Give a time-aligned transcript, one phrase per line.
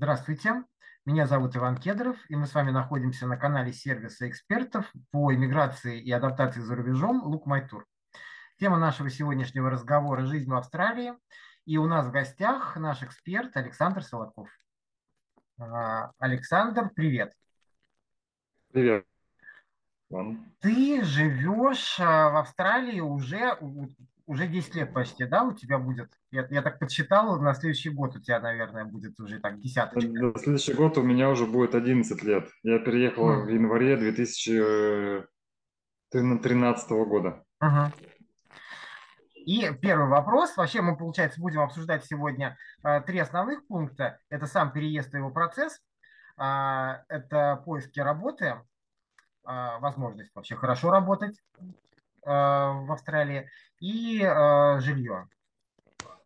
[0.00, 0.62] Здравствуйте,
[1.04, 6.00] меня зовут Иван Кедров, и мы с вами находимся на канале сервиса экспертов по иммиграции
[6.00, 7.84] и адаптации за рубежом «Лук Майтур».
[8.60, 11.14] Тема нашего сегодняшнего разговора– жизнь в Австралии.
[11.64, 14.48] И у нас в гостях наш эксперт Александр Солоков.
[15.58, 17.32] А, Александр, привет.
[18.70, 19.04] Привет.
[20.60, 23.58] Ты живешь а, в Австралии уже
[24.26, 26.16] уже 10 лет почти, да, у тебя будет?
[26.30, 30.10] Я, я так подсчитал, на следующий год у тебя, наверное, будет уже так десяточка.
[30.10, 32.50] На следующий год у меня уже будет 11 лет.
[32.62, 33.44] Я переехал mm.
[33.44, 37.42] в январе 2013 года.
[37.60, 37.92] Угу.
[39.48, 40.54] И первый вопрос.
[40.58, 44.18] Вообще мы, получается, будем обсуждать сегодня э, три основных пункта.
[44.28, 45.80] Это сам переезд и его процесс.
[46.36, 48.58] Э, это поиски работы, э,
[49.80, 51.40] возможность вообще хорошо работать
[52.20, 53.48] в Австралии
[53.80, 54.18] и
[54.80, 55.28] жилье.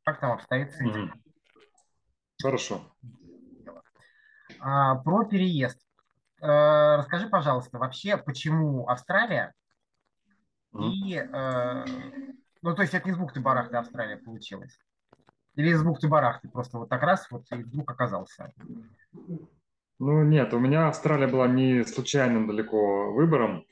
[0.05, 1.12] Как там обстоит с этим?
[2.43, 2.80] Хорошо.
[4.60, 5.79] А, про переезд.
[6.41, 9.54] Э, расскажи, пожалуйста, вообще, почему Австралия
[10.79, 11.23] и...
[12.63, 14.79] Ну, то есть это не из бухты-барахты Австралия получилась?
[15.57, 16.48] Или из бухты-барахты?
[16.48, 18.52] Просто вот так раз вот и вдруг оказался.
[19.98, 23.65] Ну, нет, у меня Австралия была не случайным далеко выбором.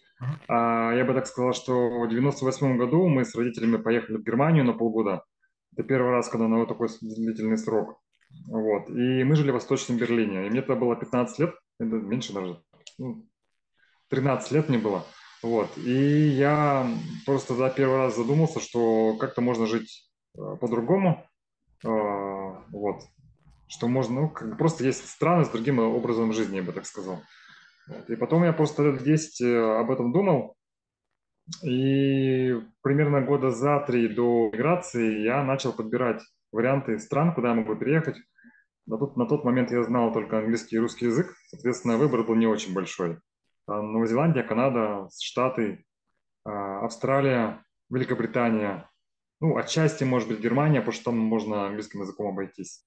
[0.48, 4.64] А, я бы так сказал, что в 98 году мы с родителями поехали в Германию
[4.64, 5.24] на полгода.
[5.72, 8.00] Это первый раз, когда на такой длительный срок.
[8.48, 8.88] Вот.
[8.90, 10.46] И мы жили в Восточном Берлине.
[10.46, 12.62] И мне тогда было 15 лет, меньше даже,
[12.98, 13.26] ну,
[14.08, 15.04] 13 лет мне было.
[15.42, 15.70] Вот.
[15.78, 16.86] И я
[17.24, 21.26] просто тогда первый раз задумался, что как-то можно жить э, по-другому.
[21.84, 23.02] Э, вот.
[23.68, 27.22] Что можно, ну, как просто есть страны с другим образом жизни, я бы так сказал.
[28.08, 30.56] И потом я просто лет 10 э, об этом думал,
[31.62, 37.76] и примерно года за три до миграции я начал подбирать варианты стран, куда я могу
[37.76, 38.16] переехать.
[38.86, 42.34] На тот, на тот момент я знал только английский и русский язык, соответственно, выбор был
[42.34, 43.18] не очень большой.
[43.66, 45.84] Новая Зеландия, Канада, Штаты,
[46.44, 48.90] а, Австралия, Великобритания,
[49.40, 52.84] ну, отчасти, может быть, Германия, потому что там можно английским языком обойтись.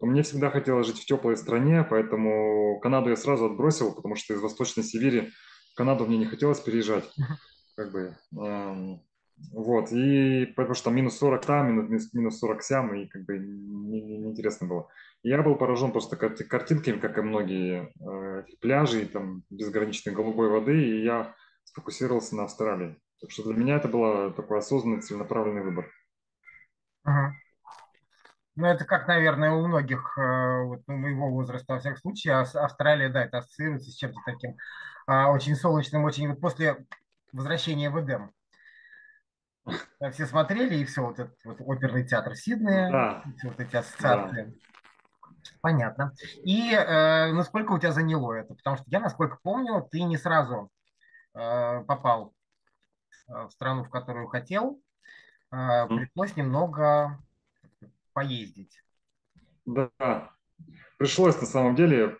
[0.00, 4.40] Мне всегда хотелось жить в теплой стране, поэтому Канаду я сразу отбросил, потому что из
[4.40, 5.30] Восточной Сибири
[5.72, 7.04] в Канаду мне не хотелось переезжать.
[7.74, 9.02] Как бы, эм,
[9.50, 14.64] вот, и потому что минус 40 там, минус, минус 40 сям, и как бы неинтересно
[14.64, 14.88] не, не было.
[15.22, 20.82] И я был поражен просто картинками, как и многие, э, пляжей, там, безграничной голубой воды,
[20.82, 21.34] и я
[21.64, 22.96] сфокусировался на Австралии.
[23.20, 25.88] Так что для меня это был такой осознанный, целенаправленный выбор.
[28.54, 33.08] Ну, это как, наверное, у многих э, вот, ну, моего возраста, во всяком случае, Австралия,
[33.08, 34.56] да, это ассоциируется с чем-то таким
[35.06, 36.84] а, очень солнечным, очень вот после
[37.32, 38.32] возвращения в Эдем.
[40.12, 43.24] Все смотрели, и все, вот этот вот оперный театр Сиднея, да.
[43.38, 44.44] все вот эти ассоциации.
[44.44, 44.72] Да.
[45.60, 46.14] Понятно.
[46.44, 48.54] И э, насколько у тебя заняло это?
[48.54, 50.70] Потому что я, насколько помню, ты не сразу
[51.34, 52.34] э, попал
[53.28, 54.80] э, в страну, в которую хотел.
[55.52, 57.18] Э, пришлось немного
[58.12, 58.82] поездить?
[59.64, 60.32] Да,
[60.98, 62.18] пришлось на самом деле.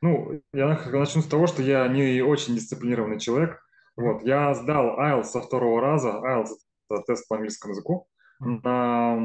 [0.00, 3.60] Ну, я начну с того, что я не очень дисциплинированный человек.
[3.98, 6.10] Вот, я сдал IELTS со второго раза.
[6.10, 6.50] IELTS–
[6.90, 8.08] это тест по английскому языку.
[8.38, 9.18] На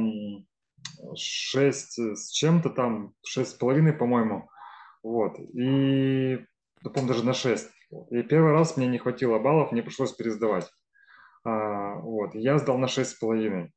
[1.16, 4.50] 6 с чем-то там, 6,5, по-моему.
[5.04, 6.40] Вот, и,
[6.82, 7.70] да, помню, даже на 6.
[8.10, 10.72] И первый раз мне не хватило баллов, мне пришлось пересдавать.
[11.44, 13.70] А, вот, я сдал на 6,5.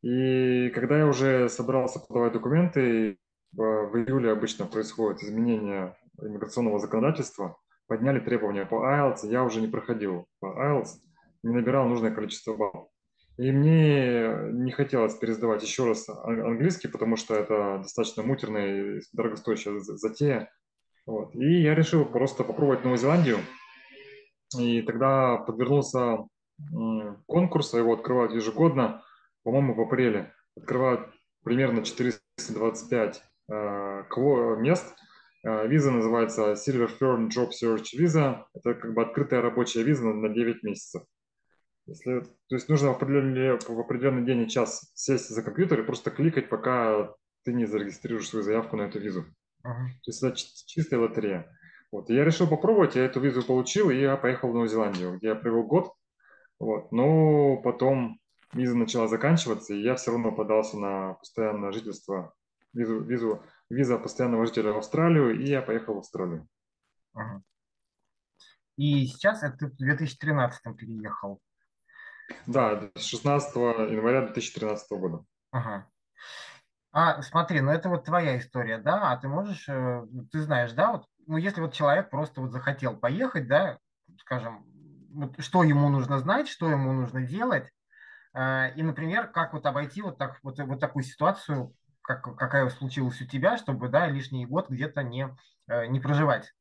[0.00, 3.18] И когда я уже собрался подавать документы,
[3.52, 10.26] в июле обычно происходит изменение иммиграционного законодательства, подняли требования по IELTS, я уже не проходил
[10.40, 10.88] по IELTS,
[11.42, 12.88] не набирал нужное количество баллов.
[13.38, 19.78] И мне не хотелось пересдавать еще раз английский, потому что это достаточно муторная и дорогостоящая
[19.80, 20.50] затея.
[21.06, 21.34] Вот.
[21.34, 23.38] И я решил просто попробовать Новую Зеландию.
[24.58, 26.18] И тогда подвернулся
[27.26, 29.02] конкурс, его открывают ежегодно
[29.44, 31.08] по-моему, в апреле открывают
[31.42, 34.04] примерно 425 э,
[34.58, 34.94] мест.
[35.44, 38.44] Э, виза называется Silver Fern Job Search Visa.
[38.54, 41.02] Это как бы открытая рабочая виза на, на 9 месяцев.
[41.86, 45.84] Если, то есть нужно в определенный, в определенный день и час сесть за компьютер и
[45.84, 47.12] просто кликать, пока
[47.44, 49.22] ты не зарегистрируешь свою заявку на эту визу.
[49.66, 49.88] Uh-huh.
[50.04, 51.52] То есть это чистая лотерея.
[51.90, 52.08] Вот.
[52.08, 55.28] И я решил попробовать, я эту визу получил, и я поехал в Новую Зеландию, где
[55.28, 55.92] я провел год.
[56.60, 56.92] Вот.
[56.92, 58.20] Но потом
[58.52, 62.32] виза начала заканчиваться, и я все равно подался на постоянное жительство,
[62.72, 66.48] визу, визу, виза постоянного жителя в Австралию, и я поехал в Австралию.
[68.76, 71.40] И сейчас это в 2013 переехал.
[72.46, 75.24] Да, 16 января 2013 года.
[75.50, 75.86] Ага.
[76.92, 80.92] А, смотри, ну это вот твоя история, да, а ты можешь, э, ты знаешь, да,
[80.92, 83.78] вот, ну если вот человек просто вот захотел поехать, да,
[84.18, 84.66] скажем,
[85.14, 87.70] вот что ему нужно знать, что ему нужно делать,
[88.34, 93.20] э, и, например, как вот обойти вот, так, вот, вот такую ситуацию, как, какая случилась
[93.20, 95.28] у тебя, чтобы, да, лишний год где-то не,
[95.68, 96.52] э, не проживать.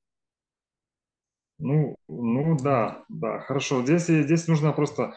[1.59, 3.83] Ну, ну да, да, хорошо.
[3.83, 5.09] Здесь, здесь нужно просто, э,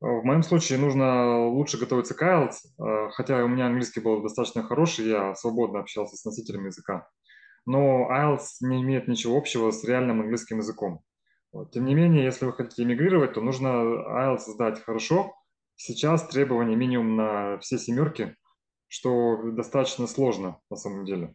[0.00, 4.62] в моем случае нужно лучше готовиться к IELTS, э, хотя у меня английский был достаточно
[4.62, 7.08] хороший, я свободно общался с носителями языка.
[7.66, 11.02] Но IELTS не имеет ничего общего с реальным английским языком.
[11.70, 15.34] Тем не менее, если вы хотите эмигрировать, то нужно IELTS сдать хорошо.
[15.76, 18.36] Сейчас требования минимум на все семерки,
[18.92, 21.34] что достаточно сложно на самом деле.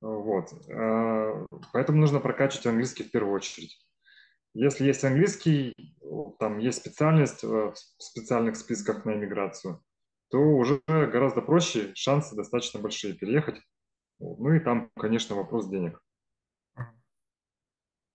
[0.00, 0.52] Вот.
[0.68, 3.76] Э, поэтому нужно прокачивать английский в первую очередь.
[4.54, 5.74] Если есть английский,
[6.38, 9.82] там есть специальность в специальных списках на иммиграцию,
[10.30, 13.60] то уже гораздо проще, шансы достаточно большие переехать.
[14.20, 16.00] Ну и там, конечно, вопрос денег.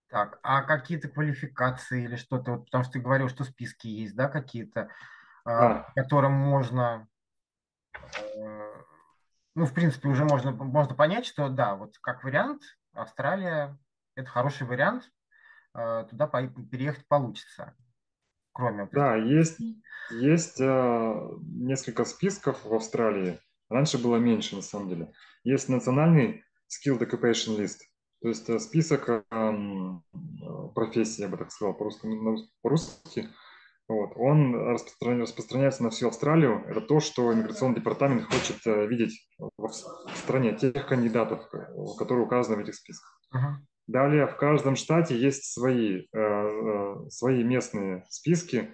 [0.07, 4.29] Так, а какие-то квалификации или что-то, вот, потому что ты говорил, что списки есть, да,
[4.29, 4.89] какие-то,
[5.43, 7.07] а, по которым можно
[7.93, 8.44] э,
[9.55, 12.61] ну, в принципе, уже можно, можно понять, что да, вот как вариант,
[12.93, 13.77] Австралия–
[14.15, 15.09] это хороший вариант,
[15.73, 17.73] э, туда переехать получится,
[18.53, 18.87] кроме…
[18.91, 19.59] Да, есть,
[20.11, 25.13] есть э, несколько списков в Австралии, раньше было меньше, на самом деле.
[25.43, 27.79] Есть национальный Skilled Occupation List,
[28.21, 29.23] то есть э, список э,
[30.73, 32.09] профессий, я бы так сказал, по-русски,
[32.61, 33.29] по-русски
[33.87, 34.13] вот.
[34.15, 35.21] Он распростран...
[35.21, 36.63] распространяется на всю Австралию.
[36.67, 39.71] Это то, что иммиграционный департамент хочет э, видеть в
[40.15, 41.47] стране тех кандидатов,
[41.97, 43.19] которые указаны в этих списках.
[43.33, 43.53] Uh-huh.
[43.87, 48.73] Далее в каждом штате есть свои, э, э, свои местные списки,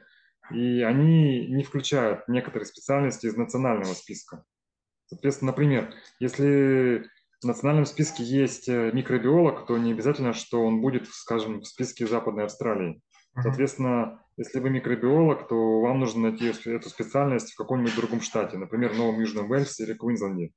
[0.49, 4.43] и они не включают некоторые специальности из национального списка.
[5.07, 7.05] Соответственно, например, если
[7.41, 12.45] в национальном списке есть микробиолог, то не обязательно, что он будет, скажем, в списке Западной
[12.45, 13.01] Австралии.
[13.39, 18.95] Соответственно, если вы микробиолог, то вам нужно найти эту специальность в каком-нибудь другом штате, например,
[18.95, 20.51] Новом Южном Уэльсе или Квинсленде.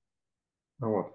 [0.78, 1.14] Вот.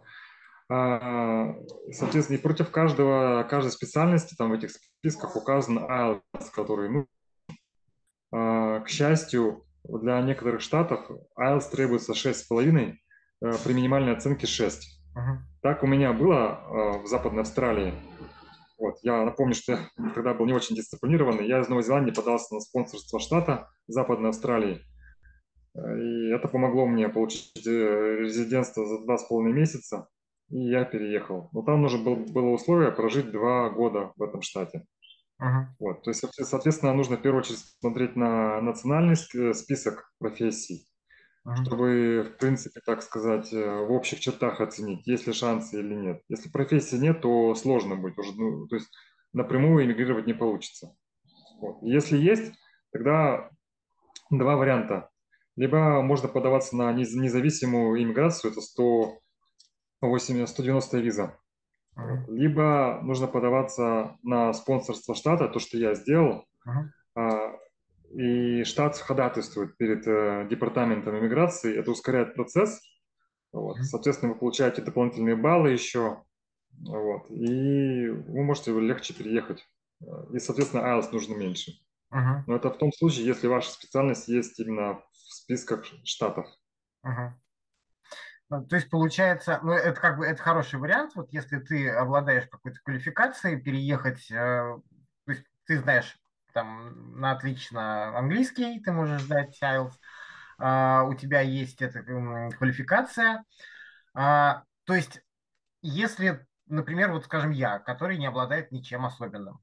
[0.71, 1.56] А,
[1.91, 7.07] соответственно, и против каждого, каждой специальности там в этих списках указан IELTS, который, ну,
[8.31, 12.94] а, к счастью, для некоторых штатов IELTS требуется 6,5
[13.41, 15.01] э, при минимальной оценке 6.
[15.15, 15.38] Uh-huh.
[15.62, 17.94] Так у меня было э, в Западной Австралии.
[18.79, 18.95] Вот.
[19.03, 21.47] Я напомню, что я тогда был не очень дисциплинированный.
[21.47, 24.81] Я из Новой Зеландии подался на спонсорство штата Западной Австралии.
[25.75, 27.69] И это помогло мне получить э,
[28.21, 30.07] резидентство за два с половиной месяца.
[30.49, 31.49] И я переехал.
[31.51, 34.85] Но там нужно было, было условие прожить два года в этом штате.
[35.41, 35.65] Uh-huh.
[35.79, 36.03] Вот.
[36.03, 40.88] То есть, соответственно, нужно в первую очередь смотреть на национальный э, список профессий,
[41.47, 41.63] uh-huh.
[41.63, 46.21] чтобы, в принципе, так сказать, э, в общих чертах оценить, есть ли шансы или нет.
[46.27, 48.89] Если профессии нет, то сложно будет уже, ну, то есть
[49.33, 50.95] напрямую эмигрировать не получится.
[51.59, 51.81] Вот.
[51.81, 52.53] Если есть,
[52.91, 53.50] тогда
[54.30, 55.09] два варианта.
[55.56, 61.38] Либо можно подаваться на независимую иммиграцию, это 180, 190 виза.
[61.97, 62.25] Uh-huh.
[62.30, 66.45] Либо нужно подаваться на спонсорство штата, то, что я сделал.
[66.68, 66.89] Uh-huh
[68.11, 72.81] и штат ходатайствует перед э, департаментом иммиграции, это ускоряет процесс.
[73.51, 73.77] Вот.
[73.77, 76.23] Соответственно, вы получаете дополнительные баллы еще,
[76.71, 79.65] вот, и вы можете легче переехать.
[80.31, 81.72] И, соответственно, IELTS нужно меньше.
[82.13, 82.41] Uh-huh.
[82.48, 86.48] Но это в том случае, если ваша специальность есть именно в списках штатов.
[87.05, 87.31] Uh-huh.
[88.50, 92.79] То есть получается, ну это как бы это хороший вариант, вот если ты обладаешь какой-то
[92.84, 96.17] квалификацией, переехать, э, то есть ты знаешь
[96.53, 99.94] там на отлично английский, ты можешь сдать IELTS,
[100.58, 103.44] а, у тебя есть эта квалификация.
[104.13, 105.22] А, то есть,
[105.82, 109.60] если, например, вот скажем я, который не обладает ничем особенным,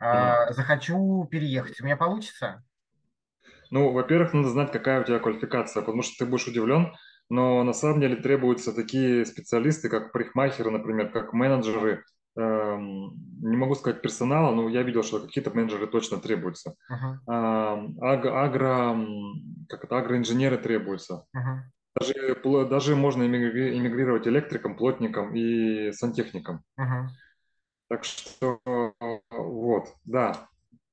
[0.00, 2.64] а, захочу переехать, у меня получится?
[3.70, 6.94] Ну, во-первых, надо знать, какая у тебя квалификация, потому что ты будешь удивлен,
[7.28, 12.04] но на самом деле требуются такие специалисты, как парикмахеры, например, как менеджеры,
[12.36, 16.74] не могу сказать персонала, но я видел, что какие-то менеджеры точно требуются.
[16.90, 17.94] Uh-huh.
[18.00, 19.06] Агро,
[19.68, 21.26] как это, агроинженеры требуются.
[21.36, 21.60] Uh-huh.
[22.00, 26.62] Даже, даже можно эмигрировать электриком, плотником и сантехником.
[26.80, 27.06] Uh-huh.
[27.88, 28.58] Так что
[29.30, 30.48] вот, да.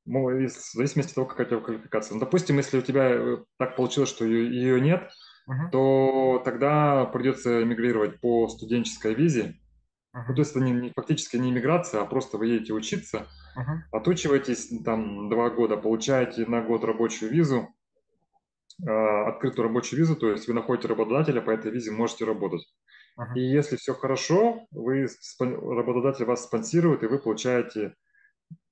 [0.06, 2.16] В зависимости от того, какая у тебя квалификация.
[2.16, 5.10] Ну, допустим, если у тебя э, так получилось, что ее, ее нет,
[5.48, 5.70] uh-huh.
[5.72, 9.61] то тогда придется эмигрировать по студенческой визе.
[10.16, 10.34] Uh-huh.
[10.34, 13.28] То есть это не, не, фактически не иммиграция, а просто вы едете учиться,
[13.58, 13.78] uh-huh.
[13.92, 17.70] отучиваетесь там два года, получаете на год рабочую визу,
[18.84, 22.68] открытую рабочую визу, то есть вы находите работодателя, по этой визе можете работать.
[23.18, 23.36] Uh-huh.
[23.36, 25.08] И если все хорошо, вы,
[25.40, 27.96] работодатель вас спонсирует, и вы получаете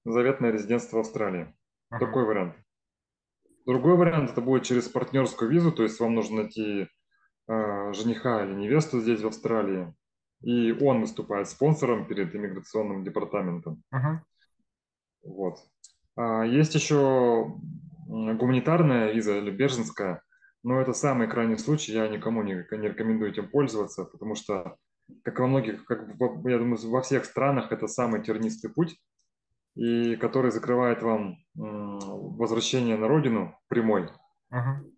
[0.04, 1.54] заветное резидентство в Австралии.
[1.94, 2.00] Uh-huh.
[2.00, 2.56] Такой вариант.
[3.66, 6.88] Другой вариант это будет через партнерскую визу, то есть вам нужно найти
[7.48, 9.94] э, жениха или невесту здесь в Австралии,
[10.42, 13.84] и он выступает спонсором перед иммиграционным департаментом.
[13.94, 14.20] Uh-huh.
[15.24, 15.60] Вот.
[16.16, 17.56] А есть еще
[18.08, 20.24] гуманитарная виза или беженская,
[20.64, 24.78] но это самый крайний случай, я никому не, не рекомендую этим пользоваться, потому что,
[25.24, 28.98] как во многих, как я думаю, во всех странах это самый тернистый путь,
[29.76, 34.10] и который закрывает вам возвращение на родину прямой.
[34.52, 34.92] Uh-huh.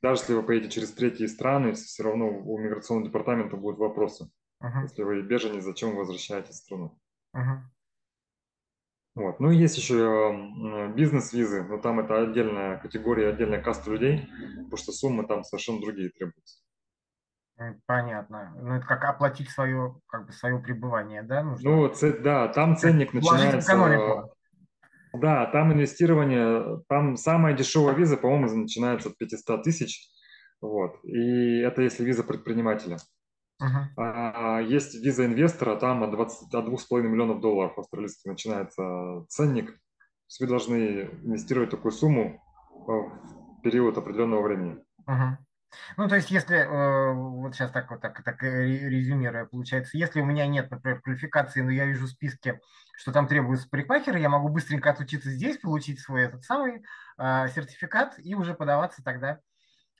[0.00, 4.30] Даже если вы поедете через третьи страны, все равно у миграционного департамента будут вопросы.
[4.62, 4.82] Uh-huh.
[4.82, 6.98] Если вы беженец, зачем вы возвращаетесь в страну?
[7.36, 7.58] Uh-huh.
[9.14, 9.40] Вот.
[9.40, 14.92] Ну и есть еще бизнес-визы, но там это отдельная категория, отдельная каста людей, потому что
[14.92, 16.62] суммы там совершенно другие требуются.
[17.86, 18.54] Понятно.
[18.56, 21.42] Ну, это как оплатить свое, как бы, свое пребывание, да?
[21.42, 21.70] Нужно?
[21.70, 22.12] Ну, ц...
[22.18, 24.30] да, там ценник начинается...
[25.12, 30.08] Да, там инвестирование, там самая дешевая виза, по-моему, начинается от 500 тысяч.
[30.62, 31.04] Вот.
[31.04, 32.96] И это если виза предпринимателя.
[33.62, 33.84] Uh-huh.
[33.96, 39.66] А, есть виза инвестора, там от, 20, от 2,5 миллионов долларов австралийских начинается ценник.
[39.66, 40.76] То есть вы должны
[41.22, 44.82] инвестировать такую сумму в период определенного времени.
[45.08, 45.36] Uh-huh.
[45.96, 50.24] Ну, то есть, если, э, вот сейчас так вот так, так резюмируя, получается, если у
[50.24, 52.60] меня нет, например, квалификации, но я вижу в списке,
[52.96, 56.82] что там требуются парикмахеры, я могу быстренько отучиться здесь, получить свой этот самый
[57.18, 59.40] э, сертификат и уже подаваться тогда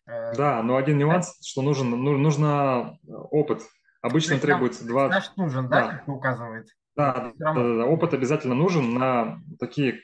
[0.07, 1.33] да, но один нюанс, да?
[1.45, 3.63] что нужен, ну, нужно э, опыт.
[4.01, 5.09] Обычно требуется два...
[5.09, 5.99] Стаж нужен, да, да.
[5.99, 6.69] как указывает?
[6.97, 10.01] Да, да, да, да, опыт обязательно нужен на такие,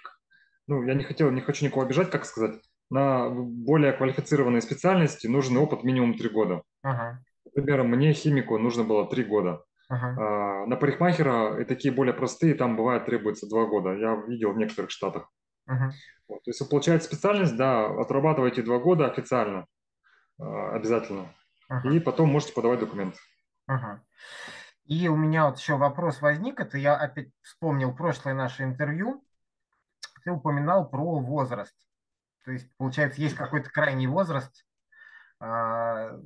[0.67, 5.57] ну, я не хотел, не хочу никого обижать, как сказать, на более квалифицированные специальности нужен
[5.59, 6.63] опыт минимум три года.
[6.83, 7.21] Ага.
[7.45, 9.63] Например, мне, химику, нужно было три года.
[9.89, 10.17] Ага.
[10.19, 13.95] А, на парикмахера и такие более простые, там бывает требуется два года.
[13.95, 15.31] Я видел в некоторых штатах.
[15.67, 15.93] Ага.
[16.29, 19.67] Вот, то есть вы получаете специальность, да, отрабатываете два года официально.
[20.39, 21.35] А, обязательно.
[21.69, 21.91] Ага.
[21.91, 23.19] И потом можете подавать документы.
[23.67, 24.03] Ага.
[24.85, 29.23] И у меня вот еще вопрос возник, это я опять вспомнил прошлое наше интервью.
[30.25, 31.77] Ты упоминал про возраст.
[32.45, 34.65] То есть, получается, есть какой-то крайний возраст,
[35.41, 36.19] а,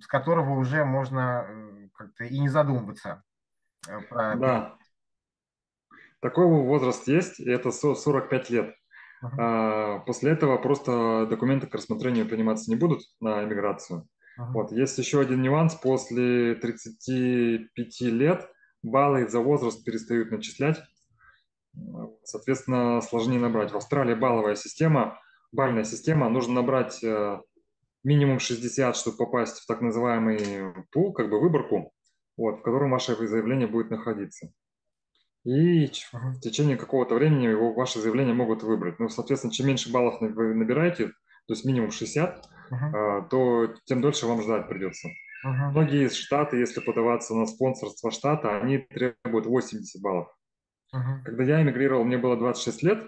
[0.00, 3.22] с которого уже можно э, как-то и не задумываться.
[3.86, 4.34] Э, про...
[4.34, 4.78] Да.
[6.20, 8.74] Такой возраст есть, и это 45 лет.
[9.34, 10.04] Uh-huh.
[10.06, 14.06] После этого просто документы к рассмотрению приниматься не будут на иммиграцию.
[14.38, 14.52] Uh-huh.
[14.52, 14.72] Вот.
[14.72, 15.74] Есть еще один нюанс.
[15.74, 18.48] После 35 лет
[18.82, 20.82] баллы за возраст перестают начислять.
[22.24, 23.72] Соответственно, сложнее набрать.
[23.72, 25.18] В Австралии балловая система,
[25.52, 26.28] бальная система.
[26.30, 27.38] Нужно набрать э,
[28.02, 31.92] минимум 60, чтобы попасть в так называемый пул, как бы выборку,
[32.38, 34.50] вот, в котором ваше заявление будет находиться
[35.46, 38.98] и в течение какого-то времени его, ваше заявление могут выбрать.
[38.98, 41.06] Ну, соответственно, чем меньше баллов вы набираете,
[41.46, 43.28] то есть минимум 60, uh-huh.
[43.30, 45.08] то тем дольше вам ждать придется.
[45.46, 45.70] Uh-huh.
[45.70, 50.26] Многие штаты, если подаваться на спонсорство штата, они требуют 80 баллов.
[50.92, 51.22] Uh-huh.
[51.24, 53.04] Когда я эмигрировал, мне было 26 лет,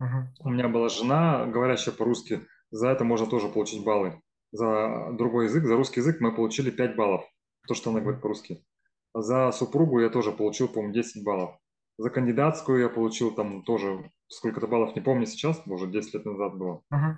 [0.00, 0.26] uh-huh.
[0.44, 4.22] у меня была жена, говорящая по-русски, за это можно тоже получить баллы.
[4.52, 7.24] За другой язык, за русский язык мы получили 5 баллов,
[7.66, 8.64] то, что она говорит по-русски.
[9.12, 11.56] За супругу я тоже получил, по-моему, 10 баллов.
[12.00, 16.56] За кандидатскую я получил там тоже сколько-то баллов, не помню сейчас, уже 10 лет назад
[16.56, 16.82] было.
[16.90, 17.16] Uh-huh.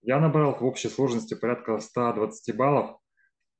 [0.00, 2.98] Я набрал в общей сложности порядка 120 баллов.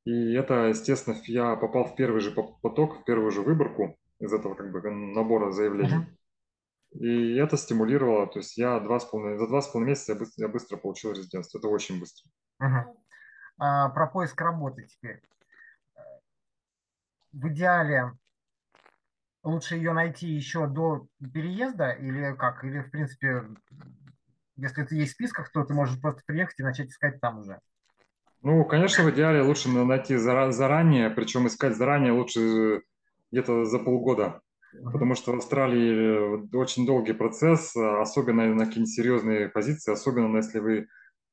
[0.06, 4.54] И это, естественно, я попал в первый же поток, в первую же выборку из этого
[4.54, 6.06] как бы набора заявлений.
[6.94, 7.00] Uh-huh.
[7.00, 10.18] И это стимулировало, то есть я два с половиной, за два с половиной месяца я
[10.18, 11.58] быстро, я быстро получил резидентство.
[11.58, 12.30] Это очень быстро.
[12.62, 12.96] Uh-huh.
[13.58, 15.20] А, про поиск работы теперь.
[17.34, 18.12] В идеале
[19.46, 22.64] лучше ее найти еще до переезда или как?
[22.64, 23.44] Или, в принципе,
[24.56, 27.60] если ты есть в списках, то ты можешь просто приехать и начать искать там уже.
[28.42, 32.82] Ну, конечно, в идеале лучше найти заранее, причем искать заранее лучше
[33.30, 34.40] где-то за полгода.
[34.92, 40.88] Потому что в Австралии очень долгий процесс, особенно на какие-нибудь серьезные позиции, особенно если вы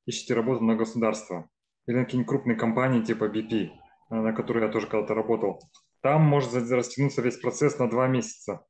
[0.05, 1.49] ищете работу на государство
[1.87, 3.71] или на какие-нибудь крупные компании типа BP,
[4.09, 5.61] на которые я тоже когда-то работал
[6.03, 8.63] там может растянуться весь процесс на два месяца.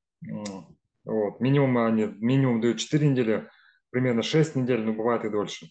[1.03, 1.41] Вот.
[1.41, 3.49] Минимум, они, минимум дают 4 недели,
[3.89, 5.67] примерно 6 недель, но бывает и дольше.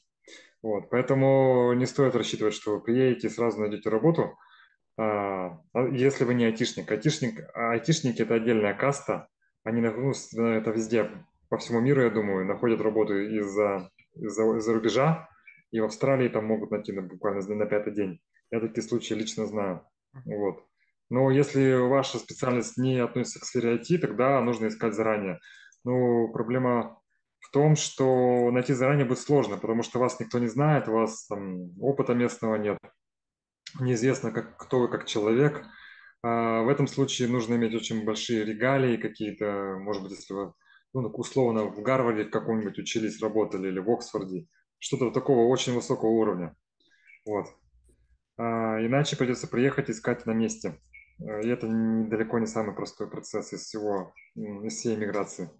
[0.60, 0.90] Вот.
[0.90, 4.36] Поэтому не стоит рассчитывать, что вы приедете и сразу найдете работу,
[4.98, 6.90] а, а если вы не айтишник.
[6.90, 9.28] Айтишник, айтишники– это отдельная каста,
[9.64, 11.10] они ну, это везде,
[11.48, 15.28] по всему миру, я думаю, находят работу из-за из-за, из-за рубежа,
[15.70, 18.20] и в Австралии там могут найти на, буквально на пятый день.
[18.50, 19.86] Я такие случаи лично знаю.
[20.24, 20.64] Вот.
[21.12, 25.40] Но если ваша специальность не относится к сфере IT, тогда нужно искать заранее.
[25.84, 27.02] Ну, проблема
[27.38, 31.26] в том, что найти заранее будет сложно, потому что вас никто не знает, у вас
[31.26, 32.78] там опыта местного нет,
[33.78, 35.62] неизвестно, как, кто вы как человек.
[36.22, 40.54] А в этом случае нужно иметь очень большие регалии какие-то, может быть, если вы,
[40.94, 44.46] ну, условно, в Гарварде каком-нибудь учились, работали, или в Оксфорде,
[44.78, 46.56] что-то такого очень высокого уровня.
[47.26, 47.48] Вот.
[48.38, 50.80] А, иначе придется приехать искать на месте.
[51.24, 55.50] И это далеко не самый простой процесс из всего, из всей миграции.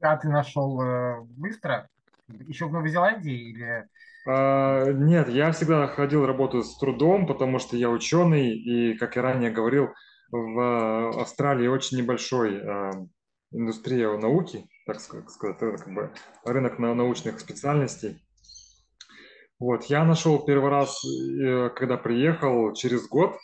[0.00, 1.88] А ты нашел э, быстро?
[2.28, 3.88] Еще в Новой Зеландии или...
[4.26, 9.22] А, нет, я всегда ходил работу с трудом, потому что я ученый, и, как я
[9.22, 9.88] ранее говорил,
[10.30, 12.92] в Австралии очень небольшой а,
[13.50, 16.12] индустрия науки, так сказать, как бы
[16.44, 18.22] рынок научных специальностей.
[19.58, 23.36] Вот, я нашел первый раз, э, когда приехал, через год,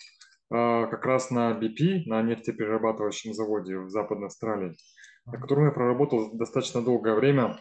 [0.48, 4.76] как раз на BP, на нефтеперерабатывающем заводе в Западной Австралии,
[5.24, 7.60] на котором я проработал достаточно долгое время.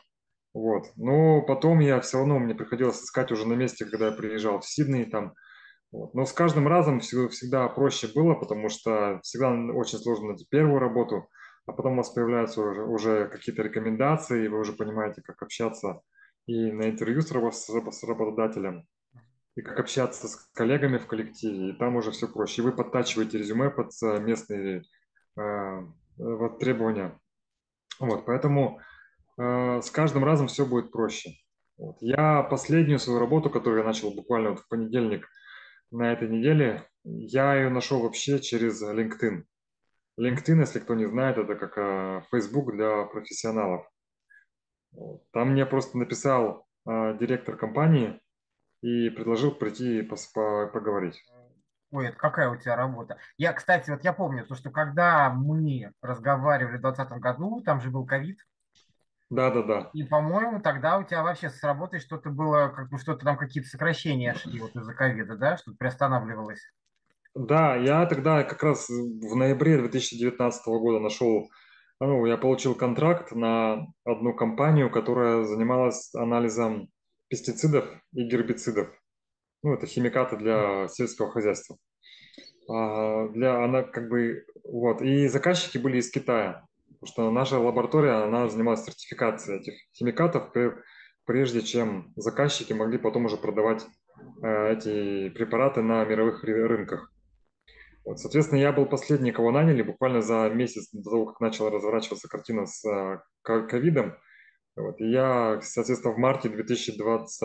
[0.53, 0.85] Вот.
[0.95, 4.65] Но потом я все равно, мне приходилось искать уже на месте, когда я приезжал в
[4.65, 5.33] Сидней там.
[5.91, 6.13] Вот.
[6.13, 10.79] Но с каждым разом всегда, всегда проще было, потому что всегда очень сложно найти первую
[10.79, 11.27] работу,
[11.65, 16.01] а потом у вас появляются уже, уже какие-то рекомендации, и вы уже понимаете, как общаться
[16.45, 18.85] и на интервью с, с работодателем,
[19.55, 22.61] и как общаться с коллегами в коллективе, и там уже все проще.
[22.61, 24.83] И вы подтачиваете резюме под э, местные
[25.37, 25.81] э,
[26.17, 27.19] вот, требования.
[27.99, 28.81] Вот, поэтому
[29.37, 31.37] э, с каждым разом все будет проще.
[31.77, 31.97] Вот.
[32.01, 35.27] Я последнюю свою работу, которую я начал буквально вот в понедельник
[35.91, 39.43] на этой неделе, я ее нашел вообще через LinkedIn.
[40.19, 43.89] LinkedIn, если кто не знает, это как э, Facebook для профессионалов.
[45.31, 48.19] Там мне просто написал э, директор компании
[48.85, 51.23] и предложил прийти по по поговорить.
[51.91, 53.17] Ой, это какая у тебя работа?
[53.37, 57.89] Я, кстати, вот я помню, то, что когда мы разговаривали в 2020 году, там же
[57.89, 58.37] был ковид.
[59.31, 59.89] Да, да, да.
[59.93, 63.69] И, по-моему, тогда у тебя вообще с работой что-то было, как бы что-то там какие-то
[63.69, 66.61] сокращения шли вот из-за ковида, да, что-то приостанавливалось.
[67.33, 71.49] Да, я тогда как раз в ноябре 2019 года нашел
[71.99, 76.89] ну, я получил контракт на одну компанию, которая занималась анализом
[77.27, 78.89] пестицидов и гербицидов.
[79.63, 81.77] Ну, это химикаты для сельского хозяйства.
[82.69, 86.65] А, для, она как бы, вот, и заказчики были из Китая,
[86.99, 90.51] потому что наша лаборатория, она занималась сертификацией этих химикатов,
[91.25, 93.85] прежде чем заказчики могли потом уже продавать
[94.43, 97.11] э, эти препараты на мировых рынках.
[98.05, 102.27] Вот, соответственно, я был последний, кого наняли, буквально за месяц до того, как начала разворачиваться
[102.27, 104.15] картина с а, ковидом.
[104.75, 107.39] Вот, и я, соответственно, в марте 2020,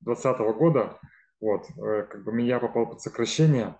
[0.00, 0.98] 2020 года
[1.40, 3.76] вот, э, как бы я попал под сокращение,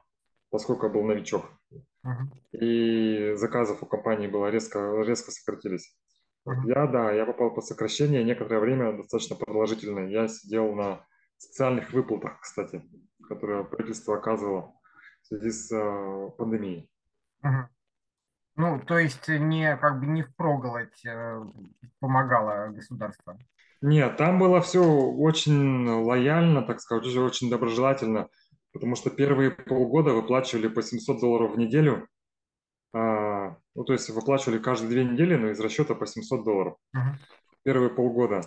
[0.50, 1.46] поскольку я был новичок.
[2.04, 2.58] Uh-huh.
[2.60, 5.96] И заказов у компании было резко, резко сократились.
[6.46, 6.66] Uh-huh.
[6.66, 10.08] Я, да, я попал под сокращение некоторое время, достаточно продолжительное.
[10.08, 11.04] Я сидел на
[11.38, 12.82] социальных выплатах, кстати,
[13.28, 14.74] которые правительство оказывало
[15.22, 16.90] в связи с э, пандемией.
[17.42, 17.68] Угу.
[18.56, 21.44] Ну, то есть не как бы не впроголодь э,
[22.00, 23.38] помогало государство?
[23.82, 28.28] Нет, там было все очень лояльно, так сказать, уже очень доброжелательно,
[28.72, 32.08] потому что первые полгода выплачивали по 700 долларов в неделю,
[32.94, 36.76] а, ну, то есть выплачивали каждые две недели, но из расчета по 700 долларов.
[36.96, 37.00] uh
[37.62, 38.42] Первые полгода.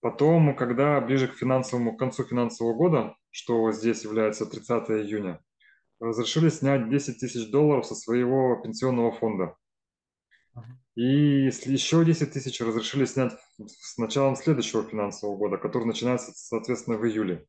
[0.00, 5.40] Потом, когда ближе к финансовому, к концу финансового года, что здесь является 30 июня,
[6.00, 9.56] разрешили снять 10 тысяч долларов со своего пенсионного фонда.
[10.94, 17.06] И еще 10 тысяч разрешили снять с началом следующего финансового года, который начинается, соответственно, в
[17.06, 17.46] июле.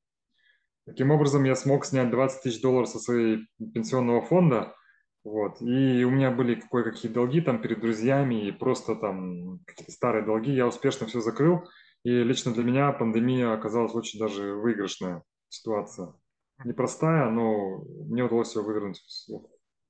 [0.85, 4.75] Таким образом, я смог снять 20 тысяч долларов со своего пенсионного фонда,
[5.23, 10.25] вот, и у меня были кое-какие долги там перед друзьями и просто там какие-то старые
[10.25, 11.67] долги, я успешно все закрыл,
[12.03, 16.13] и лично для меня пандемия оказалась очень даже выигрышная ситуация
[16.63, 19.41] непростая, но мне удалось ее вывернуть в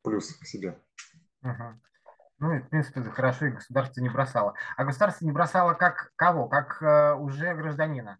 [0.03, 0.79] плюс к себе.
[1.43, 1.79] Угу.
[2.39, 4.53] Ну, и, в принципе, это хорошо, и государство не бросало.
[4.77, 6.47] А государство не бросало как кого?
[6.47, 8.17] Как э, уже гражданина?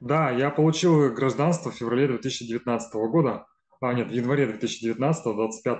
[0.00, 3.46] Да, я получил гражданство в феврале 2019 года.
[3.80, 5.78] А, нет, в январе 2019, 25,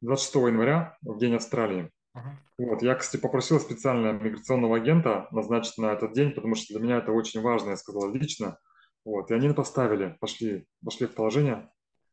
[0.00, 1.90] 26 января, в День Австралии.
[2.16, 2.66] Uh-huh.
[2.66, 6.96] Вот, я, кстати, попросил специально миграционного агента назначить на этот день, потому что для меня
[6.98, 8.58] это очень важно, я сказал лично.
[9.04, 11.70] Вот, и они поставили, пошли, пошли в положение.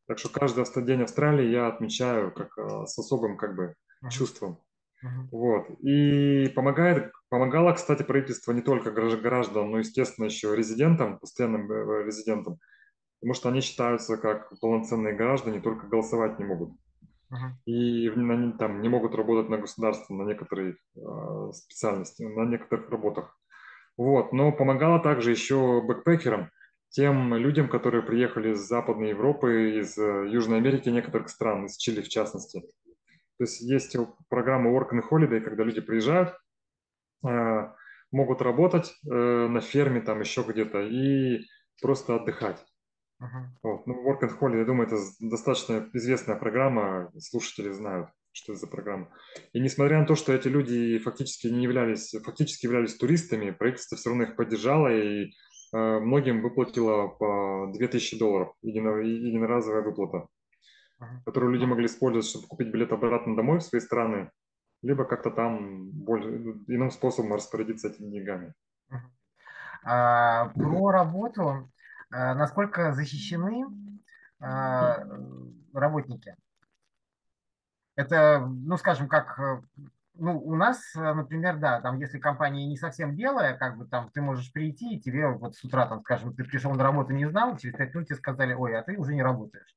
[0.08, 3.76] Так что каждый день Австралии я отмечаю как э, с особым как бы
[4.10, 4.62] чувством.
[5.02, 5.30] Мгм.
[5.32, 5.70] Вот.
[5.82, 12.06] И помогает, помогало, кстати, правительство не только гражд- гражданам, но, естественно, еще резидентам, постоянным э,
[12.06, 12.58] резидентам,
[13.20, 16.72] потому что они считаются как полноценные граждане, только голосовать не могут.
[17.30, 17.60] Мгм.
[17.66, 23.38] И на- там не могут работать на государство, на некоторые э, специальности, на некоторых работах.
[23.98, 24.32] Вот.
[24.32, 26.50] Но помогало также еще бэкпекерам,
[26.98, 32.02] тем людям, которые приехали из Западной Европы, из э, Южной Америки, некоторых стран, из Чили
[32.02, 32.62] в частности.
[33.38, 33.96] То есть есть
[34.30, 36.36] программа Work and Holiday, когда люди приезжают,
[37.24, 37.72] э,
[38.12, 41.46] могут работать э, на ферме, там еще где-то, и
[41.84, 42.66] просто отдыхать.
[43.20, 43.60] Мгм.
[43.62, 43.86] Вот.
[43.86, 48.68] Ну, Work and Holiday, я думаю, это достаточно известная программа, слушатели знают, что это за
[48.68, 49.14] программа.
[49.54, 54.10] И несмотря на то, что эти люди фактически не являлись, фактически являлись туристами, правительство все
[54.10, 55.32] равно их поддержало и
[55.72, 60.28] многим выплатило по 2000 долларов, едино- единоразовая выплата,
[61.26, 64.32] которую люди могли использовать, чтобы купить билет обратно домой в свои страны,
[64.82, 68.54] либо как-то там более, иным способом распорядиться этими деньгами.
[69.84, 71.72] А, про работу.
[72.12, 73.66] А, насколько защищены
[74.40, 75.04] а,
[75.74, 76.36] работники?
[77.96, 79.62] Это, ну, скажем, как, э,
[80.20, 84.10] ну, у нас, э, например, да, там, если компания не совсем белая, как бы там
[84.10, 87.30] ты можешь прийти, и тебе вот с утра, там, скажем, ты пришел на работу, не
[87.30, 89.76] знал, через пять минут тебе сказали, ой, а ты уже не работаешь.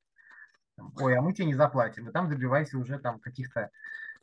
[0.99, 2.09] Ой, а мы тебе не заплатим.
[2.09, 3.69] И там добивайся уже там каких-то,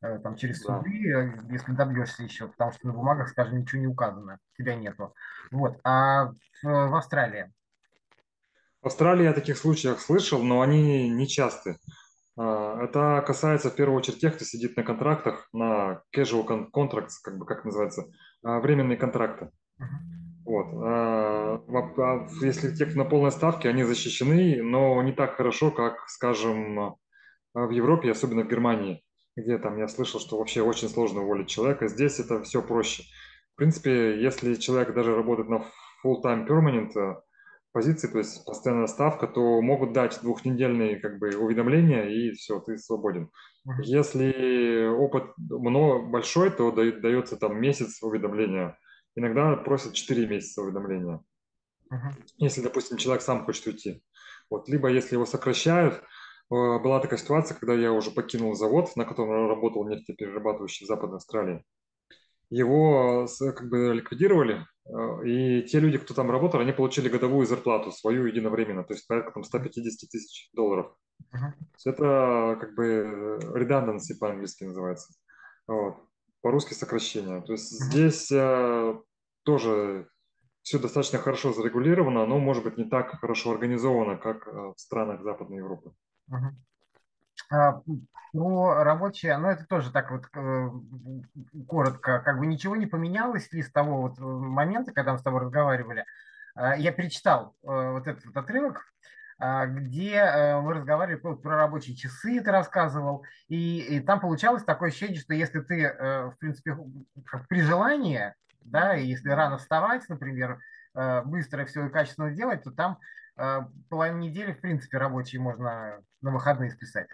[0.01, 0.79] э, там, через Да.
[0.79, 5.15] суды, э, если добьешься еще, потому что на бумагах, скажем, ничего не указано, тебя нету.
[5.51, 5.79] Вот.
[5.85, 7.53] А в, в Австралии?
[8.83, 11.77] В Австралии я о таких случаях слышал, но они не часты.
[12.39, 17.17] А, Это касается в первую очередь тех, кто сидит на контрактах, на casual con- contracts,
[17.23, 18.05] как бы как называется,
[18.45, 19.51] а, временные контракты.
[20.45, 20.67] Вот.
[20.85, 21.61] А,
[22.41, 26.97] Если те, кто на полной ставке, они защищены, но не так хорошо, как, скажем,
[27.55, 29.03] в Европе, особенно в Германии,
[29.37, 31.89] где там я слышал, что вообще очень сложно уволить человека.
[31.89, 33.03] Здесь это все проще.
[33.55, 35.65] В принципе, если человек даже работает на
[36.05, 37.17] full-time permanent
[37.73, 42.79] позиции, то есть постоянная ставка, то могут дать двухнедельные как бы уведомления, и все, ты
[42.79, 43.31] свободен.
[43.65, 43.83] Мгм.
[43.83, 48.79] Если опыт много, большой, то дает- дается там месяц уведомления.
[49.15, 51.21] Иногда просят 4 месяца уведомления
[51.91, 52.13] Мгм.
[52.37, 54.03] если, допустим, человек сам хочет уйти.
[54.51, 54.69] Вот.
[54.69, 56.01] Либо если его сокращают, э,
[56.51, 61.65] была такая ситуация, когда я уже покинул завод, на котором работал нефтеперерабатывающий в Западной Австралии.
[62.51, 67.93] Его как бы ликвидировали, э, и те люди, кто там работал, они получили годовую зарплату
[67.93, 70.95] свою единовременно, то есть порядка там 150 тысяч долларов.
[71.75, 75.13] Есть это как бы redundancy по-английски называется.
[75.67, 75.97] Вот.
[76.41, 77.43] По-русски сокращение.
[77.43, 77.91] То есть Мгм.
[77.91, 78.99] здесь э,
[79.45, 80.09] тоже
[80.63, 85.23] все достаточно хорошо зарегулировано, но может быть не так хорошо организовано, как э, в странах
[85.23, 85.93] Западной Европы.
[86.27, 86.57] Мгм.
[87.51, 87.81] А,
[88.33, 90.71] Про рабочее, ну это тоже так вот э,
[91.67, 95.23] коротко, как бы ничего не поменялось ли с того вот э, момента, когда мы с
[95.23, 96.05] тобой разговаривали.
[96.55, 98.85] А, Я перечитал э, вот этот вот отрывок,
[99.39, 100.21] а, где
[100.63, 105.33] мы разговаривали про, про рабочие часы, ты рассказывал, и, и там получалось такое ощущение, что
[105.33, 106.77] если ты, в принципе,
[107.49, 110.59] при желании, да, и если рано вставать, например,
[111.25, 112.99] быстро все и качественно делать, то там
[113.89, 117.07] половину недели, в принципе, рабочие можно на выходные списать.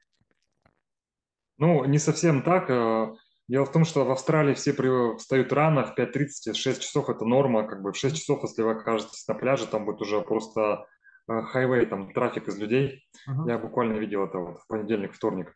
[1.58, 2.70] Ну, не совсем так.
[2.70, 3.14] э,
[3.46, 4.72] Дело в том, что в Австралии все
[5.16, 8.70] встают рано, в 5.30, 6 часов это норма, как бы в 6 часов, если вы
[8.70, 10.86] окажетесь на пляже, там будет уже просто
[11.28, 13.04] э, хайвей, там трафик из людей.
[13.26, 13.46] Мгм.
[13.48, 15.54] Я буквально видел это вот в понедельник, вторник.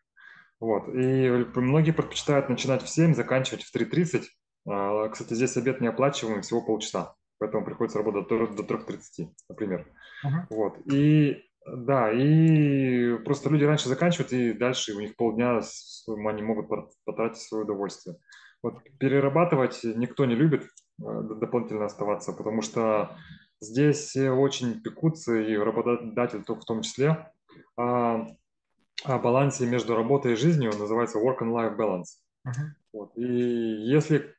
[0.59, 0.87] Вот.
[0.89, 4.25] И многие предпочитают начинать в 7, заканчивать в 3.30.
[4.67, 7.15] А, Кстати, здесь обед не оплачиваемый, всего полчаса.
[7.39, 9.87] Поэтому приходится работать до до 3.30, например.
[10.23, 10.47] Мгм.
[10.51, 10.77] Вот.
[10.85, 15.59] И да, и просто люди раньше заканчивают, и дальше у них полдня
[16.07, 18.17] они могут пот- потратить свое удовольствие.
[18.61, 23.15] Вот перерабатывать никто не любит, э, дополнительно оставаться, потому что
[23.61, 27.31] здесь все очень пекутся, и работодатель то в том числе,
[27.77, 28.27] о,
[29.03, 32.05] о балансе между работой и жизнью, называется work and life balance.
[32.43, 32.75] Мгм.
[32.93, 33.17] Вот.
[33.17, 34.35] И если,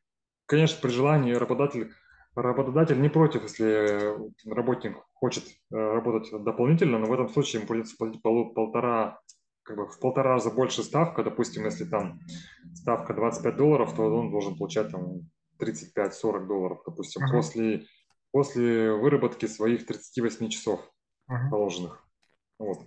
[0.46, 1.92] конечно, при желании работодатель,
[2.34, 4.14] работодатель не против, если
[4.48, 9.20] работник хочет э, работать дополнительно, но в этом случае ему придется платить полу- полтора,
[9.62, 11.22] как бы в полтора раза больше ставка.
[11.22, 12.20] Допустим, если там
[12.74, 15.22] ставка 25 долларов, то он должен получать там
[15.58, 17.32] 35-40 долларов, допустим, Мгм.
[17.32, 17.86] после,
[18.32, 20.80] после выработки своих 38 часов
[21.28, 21.50] Мгм.
[21.50, 22.04] положенных.
[22.58, 22.78] Вот.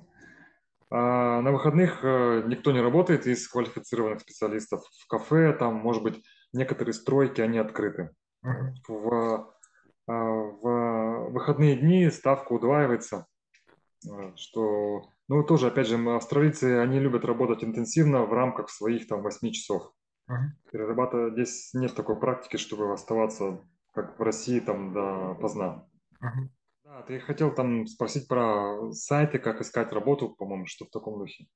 [0.89, 4.83] А на выходных э, никто не работает из квалифицированных специалистов.
[4.99, 8.11] В кафе, там, может быть, некоторые стройки, они открыты.
[8.87, 9.53] В,
[10.07, 13.27] а, в выходные дни ставка удваивается,
[14.05, 19.21] э, что, ну, тоже, опять же, австралийцы, они любят работать интенсивно в рамках своих там
[19.21, 19.93] 8 часов.
[20.71, 23.61] Перерабатывать здесь нет такой практики, чтобы оставаться,
[23.93, 25.87] как в России, там до поздна.
[26.19, 26.49] Мгм.
[26.83, 31.47] Да, ты хотел там спросить про сайты, как искать работу, по-моему, что в таком духе.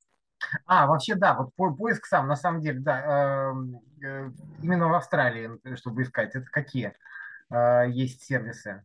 [0.65, 4.31] А, вообще, да, вот по- поиск сам, на самом деле, да, эм, э,
[4.61, 6.93] именно в Австралии, э, чтобы искать, это какие
[7.49, 8.83] э, есть сервисы?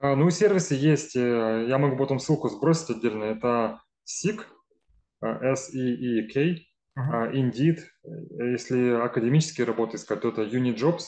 [0.00, 3.24] А, Ну, сервисы есть, э, я могу потом ссылку сбросить отдельно.
[3.24, 4.42] Это Seek,
[5.22, 7.12] э, S-E-E-K, Мгм.
[7.14, 7.78] а, Indeed.
[8.04, 11.04] Э, Если академические работы искать, то это Unijobs,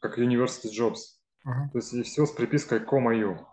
[0.00, 0.98] как University Jobs.
[1.44, 1.70] Мгм.
[1.70, 3.46] То есть и все с припиской com.au.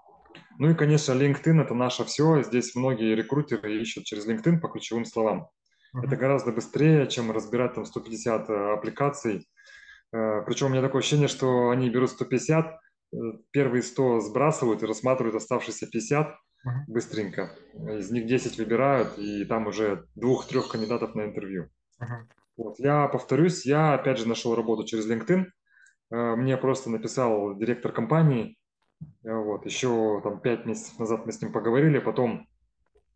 [0.59, 2.41] Ну и, конечно, LinkedIn– это наше все.
[2.43, 5.49] Здесь многие рекрутеры ищут через LinkedIn по ключевым словам.
[5.93, 6.17] Это Мгм.
[6.19, 9.47] гораздо быстрее, чем разбирать там 150 э, аппликаций.
[10.13, 12.65] Э, Причем у меня такое ощущение, что они берут 150,
[13.13, 13.17] э,
[13.51, 16.85] первые 100 сбрасывают и рассматривают оставшиеся 50 Мгм.
[16.87, 17.51] быстренько.
[17.99, 21.69] Из них 10 выбирают, и там уже двух-трех кандидатов на интервью.
[21.99, 22.29] Мгм.
[22.57, 22.79] Вот.
[22.79, 25.45] Я повторюсь, я опять же нашел работу через LinkedIn.
[26.09, 28.57] Мне просто написал директор компании,
[29.23, 32.47] Вот, еще там пять месяцев назад мы с ним поговорили, потом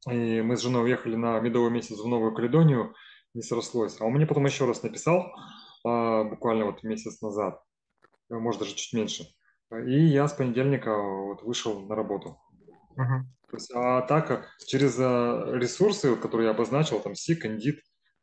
[0.10, 2.96] и мы с женой уехали на медовый месяц в Новую Каледонию,
[3.34, 4.00] не срослось.
[4.02, 5.32] А он мне потом еще раз написал,
[5.86, 7.62] а, буквально вот месяц назад,
[8.30, 9.28] э, может даже чуть меньше.
[9.72, 12.38] И я с понедельника вот вышел на работу.
[12.96, 13.32] Мгм.
[13.50, 17.78] То есть, а так э, через э, ресурсы, которые я обозначил, там Seek, Indeed,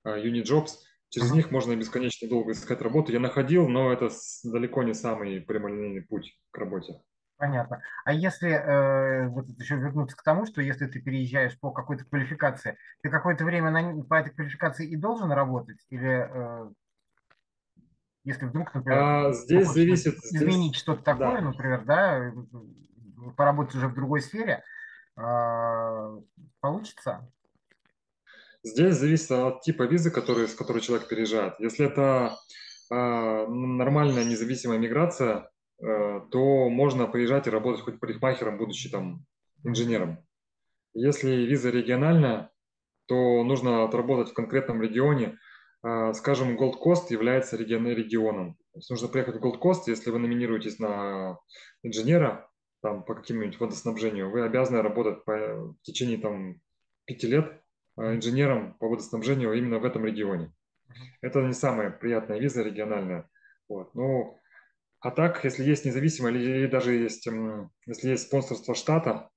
[0.05, 0.73] э, Unijobs,
[1.11, 1.37] через Мгм.
[1.37, 3.12] них можно бесконечно долго искать работу.
[3.12, 4.11] Я находил, но это
[4.44, 7.01] далеко не самый прямолинейный путь к работе.
[7.38, 7.81] Понятно.
[8.05, 12.77] А если э, вот еще вернуться к тому, что если ты переезжаешь по какой-то квалификации,
[13.01, 15.79] ты какое-то время на, по этой квалификации и должен работать?
[15.88, 16.70] Или э,
[18.24, 22.33] если вдруг, например, А, здесь зависит, изменить здесь, что-то такое, да, например, да, э,
[23.37, 24.64] поработать уже в другой сфере,
[25.16, 26.20] э,
[26.61, 27.31] получится?
[28.62, 31.55] здесь зависит от типа визы, который, с которой человек переезжает.
[31.59, 32.37] Если это
[32.90, 39.24] а, нормальная независимая миграция, э, то можно приезжать и работать хоть парикмахером, будучи там
[39.64, 40.18] инженером.
[40.94, 42.50] Если виза региональная,
[43.06, 45.38] то нужно отработать в конкретном регионе.
[45.82, 48.54] А, Скажем, Gold Coast является регион- регионом.
[48.72, 51.38] То есть нужно приехать в Gold Coast, если вы номинируетесь на
[51.82, 52.50] инженера
[52.82, 56.60] там, по каким-нибудь водоснабжению, вы обязаны работать по, в течение там,
[57.06, 57.60] пяти лет
[57.96, 58.16] Мгм.
[58.16, 60.52] инженером по водоснабжению именно в этом регионе.
[61.20, 63.28] Это не самая приятная виза региональная.
[63.68, 63.94] Вот.
[63.94, 64.38] Ну,
[65.00, 67.26] а так, если есть независимая или, даже есть,
[67.87, 69.30] если есть спонсорство штата,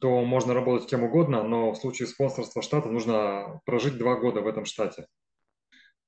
[0.00, 4.46] то можно работать кем угодно, но в случае спонсорства штата нужно прожить два года в
[4.46, 5.06] этом штате.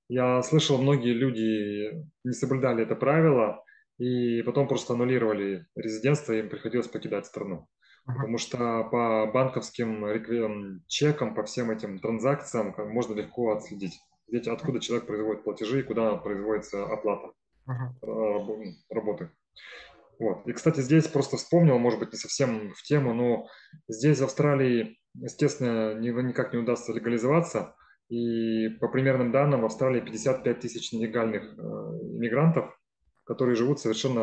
[0.08, 3.62] Я слышал, многие люди не соблюдали это правило
[3.98, 7.68] и потом просто аннулировали резидентство, им приходилось покидать страну.
[8.06, 15.06] Потому что по банковским чекам, по всем этим транзакциям можно легко отследить, где, откуда человек
[15.06, 17.32] производит платежи и куда производится оплата
[18.02, 19.30] Рабо- работы.
[20.18, 20.46] Вот.
[20.46, 23.48] И, кстати, здесь просто вспомнил, может быть, не совсем в тему, но
[23.88, 27.74] здесь, в Австралии, естественно, ни- никак не удастся легализоваться.
[28.08, 32.78] И по примерным данным, в Австралии 55 тысяч нелегальных э, иммигрантов,
[33.24, 34.20] которые живут совершенно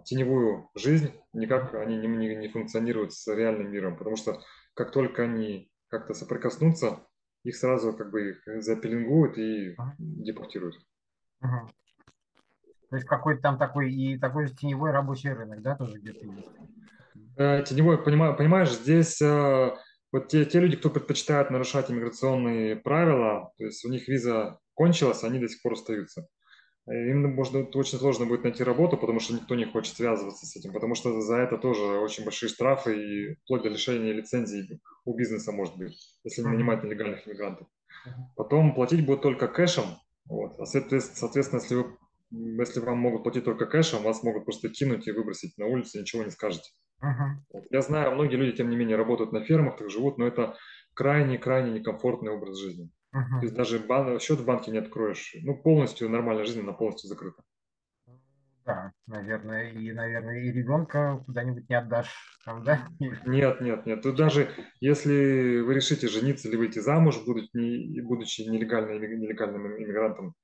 [0.00, 4.40] э, теневую жизнь, никак они не, не, не функционируют с реальным миром, потому что
[4.74, 7.06] как только они как-то соприкоснутся,
[7.44, 10.76] их сразу как бы их запеленгуют и депортируют.
[11.40, 11.70] Мгм.
[12.90, 16.48] То есть какой-то там такой и такой же теневой рабочий рынок, да, тоже где-то есть.
[17.36, 19.74] Э, Теневой, понима- понимаешь, здесь э,
[20.12, 25.24] вот те, те люди, кто предпочитает нарушать иммиграционные правила, то есть у них виза кончилась,
[25.24, 26.26] они до сих пор остаются.
[26.88, 30.72] Им можно, очень сложно будет найти работу, потому что никто не хочет связываться с этим,
[30.72, 35.50] потому что за это тоже очень большие штрафы и вплоть до лишения лицензий у бизнеса
[35.50, 37.66] может быть, если не нанимать нелегальных иммигрантов.
[38.36, 39.84] Потом платить будут только кэшем,
[40.26, 40.60] вот.
[40.60, 41.96] А соответственно, если вы
[42.30, 46.24] если вам могут платить только кэшем, вас могут просто кинуть и выбросить на улицу, ничего
[46.24, 46.70] не скажете.
[47.52, 47.64] Вот.
[47.70, 50.56] Я знаю, многие люди, тем не менее, работают на фермах, так живут, но это
[50.94, 52.90] крайне-крайне некомфортный образ жизни.
[53.38, 53.46] То Мгм.
[53.46, 55.34] есть даже бан- счет в банке не откроешь.
[55.42, 57.42] Ну, полностью нормальная жизнь, она полностью закрыта.
[58.64, 62.88] Да, наверное, и, наверное, и ребенка куда-нибудь не отдашь, там, да?
[63.24, 64.02] Нет, нет, нет.
[64.02, 70.34] Тут даже если вы решите жениться или выйти замуж, будучи, будучи нелегальным, нелегальным иммигрантом,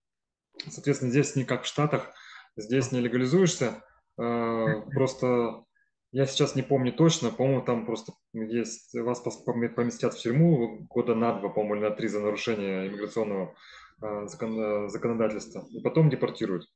[0.71, 2.11] соответственно, здесь не как в Штатах,
[2.57, 3.83] здесь не легализуешься,
[4.19, 5.65] э, просто
[6.13, 11.39] я сейчас не помню точно, по-моему, там просто есть, вас поместят в тюрьму года на
[11.39, 13.55] два, по-моему, или на три за нарушение иммиграционного
[14.03, 16.67] э, закон- э, законодательства, и потом депортируют.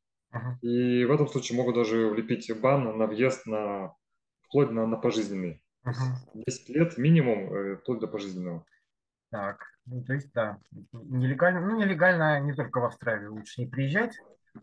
[0.62, 3.94] И в этом случае могут даже влепить бан на въезд на
[4.40, 5.62] вплоть на, на пожизненный.
[5.85, 6.42] Мгм.
[6.46, 8.64] 10 лет минимум, вплоть до пожизненного.
[9.30, 10.58] Так, ну, то есть, да,
[10.92, 14.12] нелегально, ну, нелегально не только в Австралию, лучше не приезжать,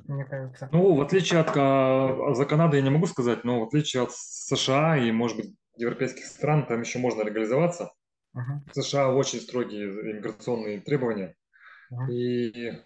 [0.07, 0.69] мне кажется.
[0.71, 4.11] Ну, в отличие от а, за Канады я не могу сказать, но в отличие от
[4.13, 7.91] США и, может быть, европейских стран, там еще можно легализоваться.
[8.33, 11.35] Мгм, В США очень строгие иммиграционные требования.
[11.91, 12.79] мгм, И, э,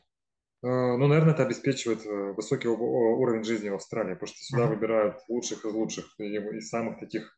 [0.61, 4.75] ну, наверное, это обеспечивает э, высокий уровень жизни в Австралии, потому что сюда мгм.
[4.75, 7.37] выбирают лучших из лучших и, и самых таких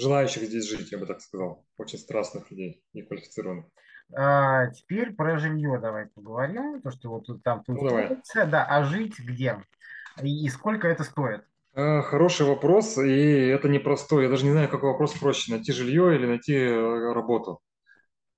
[0.00, 1.64] желающих здесь жить, я бы так сказал.
[1.76, 3.66] Очень страстных людей и квалифицированных.
[4.12, 8.18] А, теперь про жилье давай поговорим, то, что вот тут там Ну, давай.
[8.34, 9.62] да, а жить где?
[10.22, 11.44] И, и сколько это стоит?
[11.74, 14.24] Э, Хороший вопрос, и это непростой.
[14.24, 17.60] Я даже не знаю, какой вопрос проще, найти жилье или найти э, работу.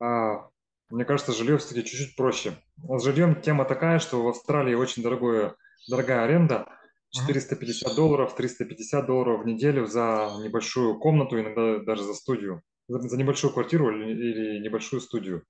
[0.00, 0.48] А,
[0.90, 2.52] мне кажется, жилье все-таки чуть-чуть проще.
[2.76, 5.54] С жильем тема такая, что в Австралии очень дорогое,
[5.88, 6.66] дорогая аренда.
[7.14, 12.62] Мгм, 450 долларов, 350 долларов в неделю за небольшую комнату, иногда даже за студию.
[12.88, 15.44] За, небольшую квартиру или, небольшую студию.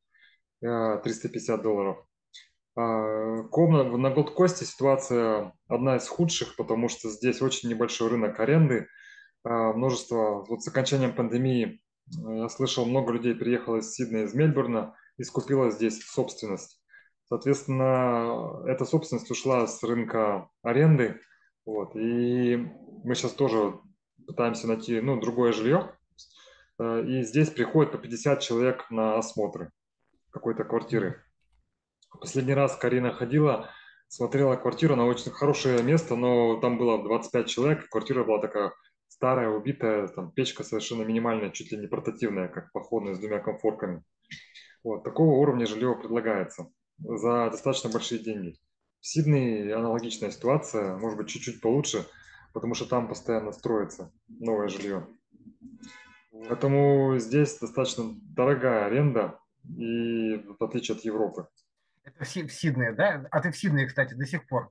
[0.63, 2.05] Э, 350 долларов.
[2.75, 8.87] А, Комната на Голд-Косте ситуация одна из худших, потому что здесь очень небольшой рынок аренды.
[9.45, 14.35] А, Множество, вот с окончанием пандемии, э, я слышал, много людей приехало из Сиднея, из
[14.35, 16.81] Мельбурна и скупило здесь собственность.
[17.29, 21.21] Соответственно, эта собственность ушла с рынка аренды.
[21.65, 22.57] Вот, и
[23.05, 23.81] мы сейчас тоже
[24.27, 25.97] пытаемся найти ну, другое жилье.
[26.79, 29.71] Э, И здесь приходит по 50 человек на осмотры
[30.31, 31.23] какой-то квартиры.
[32.21, 33.71] Последний раз Карина ходила,
[34.09, 38.73] смотрела квартиру, она очень хорошее место, но там было 25 человек, квартира была такая
[39.09, 44.03] старая, убитая, там печка совершенно минимальная, чуть ли не портативная, как походная, с двумя комфорками.
[44.83, 46.67] Вот, такого уровня жилье предлагается
[46.99, 48.59] за достаточно большие деньги.
[49.03, 52.07] В Сиднее аналогичная ситуация, может быть, чуть-чуть получше,
[52.53, 55.09] потому что там постоянно строится новое жилье.
[56.31, 61.49] Поэтому здесь достаточно дорогая аренда, и в отличие от Европы.
[62.05, 63.27] Это в, Си- в Сиднее, да?
[63.33, 64.71] А ты в Сиднее, кстати, до сих пор,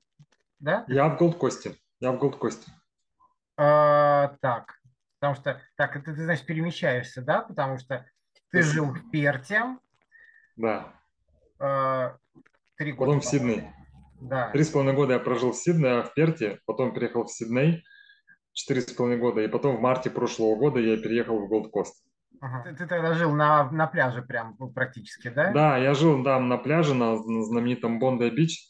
[0.60, 0.86] да?
[0.88, 1.76] Я в Голд-Косте.
[2.00, 2.72] Я в Голд-Косте.
[3.58, 4.80] А, так,
[5.20, 7.42] потому что, так, это ты, значит, перемещаешься, да?
[7.42, 8.06] Потому что
[8.50, 9.78] ты жил в Перте
[10.56, 10.94] Да.
[11.60, 12.18] а,
[12.78, 13.68] три года, Потом в Сидней.
[14.22, 14.50] Да.
[14.52, 17.84] Три с половиной года я прожил в Сиднее, в Перте, потом переехал в Сидней,
[18.54, 21.94] четыре с половиной года, и потом в марте прошлого года я переехал в Голд-Кост.
[22.40, 22.64] Ага.
[22.64, 25.52] Ты, ты тогда жил на, на пляже прям ну, практически, да?
[25.52, 28.68] Да, я жил там на пляже, на, на знаменитом Бондай-Бич.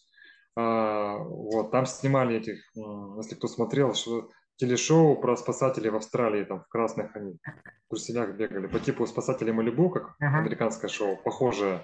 [0.58, 6.62] А, вот, там снимали этих, если кто смотрел, что, телешоу про спасателей в Австралии, там
[6.62, 11.82] в красных они в труселях бегали, по типу спасателей Малибу, как Ага, американское шоу, похожее.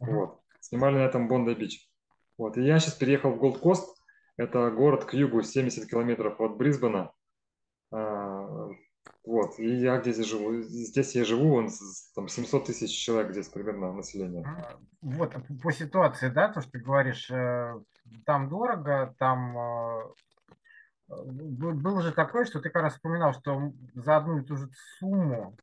[0.00, 0.12] ага.
[0.12, 0.40] Вот.
[0.60, 1.87] Снимали на этом Бондай-Бич.
[2.38, 2.56] Вот.
[2.56, 3.96] И я сейчас переехал в Голд-Кост.
[4.36, 7.12] Это город к югу, 70 километров от Брисбена.
[7.90, 8.68] А,
[9.24, 9.58] вот.
[9.58, 10.62] И я здесь живу.
[10.62, 11.68] Здесь я живу, он,
[12.14, 14.44] там 700 тысяч человек здесь примерно население.
[14.46, 17.74] А, Вот по ситуации, да, то, что ты говоришь, э,
[18.24, 20.02] там дорого, там э,
[21.08, 25.56] было же такое, что ты как раз вспоминал, что за одну и ту же сумму,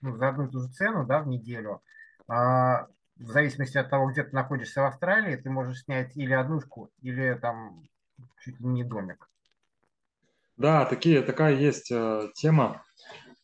[0.00, 1.82] ну, за одну и ту же цену, да, в неделю,
[2.28, 2.86] а,
[3.18, 7.38] в зависимости от того, где ты находишься в Австралии, ты можешь снять или однушку, или
[7.40, 7.84] там
[8.42, 9.28] чуть ли не домик.
[10.56, 12.82] Да, такие, такая есть э, тема.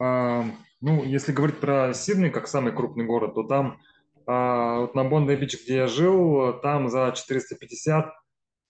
[0.01, 0.45] А,
[0.81, 3.81] ну, если говорить про Сидней как самый крупный город, то там
[4.27, 8.24] а, вот на Бондай-Бич, где я жил, там за 450 А,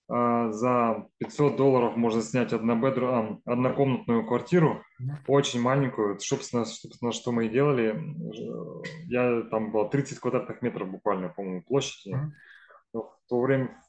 [0.07, 4.83] За 500 долларов можно снять одно bedroom, а, однокомнатную квартиру,
[5.27, 6.21] очень маленькую.
[6.21, 7.99] Собственно, собственно, что мы и делали.
[9.07, 12.15] Я там было 30 квадратных метров буквально, по-моему, площади.
[12.93, 13.81] Но В то время,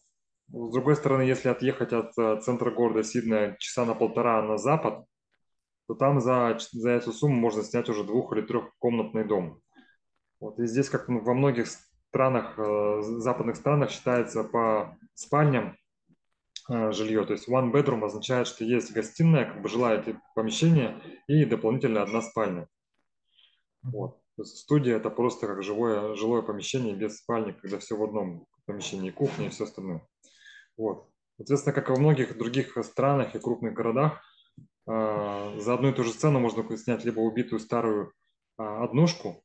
[0.48, 5.06] с другой стороны, если отъехать от э, центра города Сиднея часа на полтора на запад,
[5.88, 9.60] то там за, за эту сумму можно снять уже двух- или трехкомнатный дом.
[10.40, 10.60] Вот.
[10.60, 15.76] И здесь, как во многих странах, э, западных странах, считается по спальням
[16.68, 17.26] жилье.
[17.26, 20.04] То есть one bedroom означает, что есть гостиная, как бы жилое
[20.36, 22.68] помещение и дополнительно одна спальня.
[23.84, 24.20] Вот.
[24.36, 28.48] То есть студия это просто как живое, жилое помещение без спальни, когда все в одном
[28.66, 30.06] помещении, кухня и все остальное.
[30.78, 31.10] Вот.
[31.38, 34.22] Соответственно, как и во многих других странах и крупных городах,
[34.88, 38.14] э, за одну и ту же цену можно снять либо убитую старую
[38.58, 39.44] э, однушку,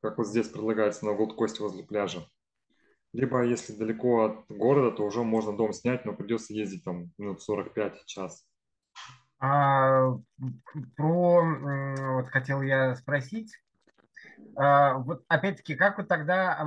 [0.00, 2.26] как вот здесь предлагается на Голд-Косте возле пляжа,
[3.12, 7.42] либо если далеко от города, то уже можно дом снять, но придется ездить там минут
[7.42, 8.46] 45 час.
[9.38, 10.12] А,
[10.96, 13.52] про, вот хотел я спросить,
[14.56, 16.58] а, вот опять-таки, как вот тогда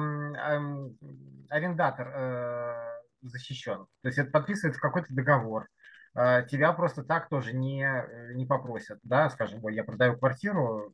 [1.49, 3.85] арендатор э, защищен?
[4.01, 5.67] То есть это подписывается какой-то договор,
[6.13, 7.87] а, тебя просто так тоже не,
[8.33, 10.93] не попросят, да, скажем, ой, я продаю квартиру,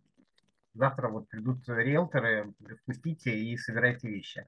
[0.74, 4.46] завтра вот придут риэлторы, впустите и собирайте вещи.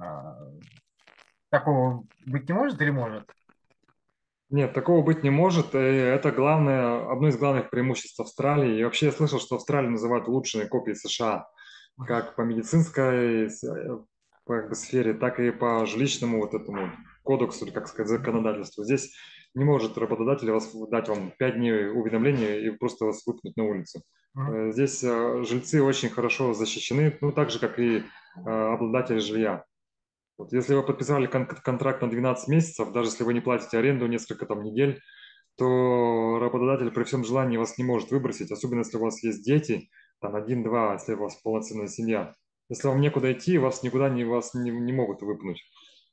[0.00, 0.38] А,
[1.50, 3.30] такого быть не может или может?
[4.50, 5.74] Нет, такого быть не может.
[5.74, 8.78] И это главное, одно из главных преимуществ Австралии.
[8.78, 11.46] И вообще я слышал, что Австралию называют лучшей копией США,
[12.06, 13.50] как по медицинской
[14.46, 16.90] как бы, сфере, так и по жилищному вот этому
[17.22, 18.84] кодексу, или, как сказать, законодательству.
[18.84, 19.14] Здесь
[19.54, 24.02] не может работодатель вас, дать вам 5 дней уведомления и просто вас выпнуть на улицу.
[24.36, 24.72] Mm-hmm.
[24.72, 28.02] Здесь э, жильцы очень хорошо защищены, ну, так же, как и э,
[28.50, 29.64] обладатели жилья.
[30.38, 34.06] Вот если вы подписали кон- контракт на 12 месяцев, даже если вы не платите аренду
[34.06, 35.00] несколько там недель,
[35.56, 39.90] то работодатель при всем желании вас не может выбросить, особенно если у вас есть дети,
[40.20, 42.34] там один-два, если у вас полноценная семья.
[42.68, 45.60] Если вам некуда идти, вас никуда не, вас не, не могут выпнуть.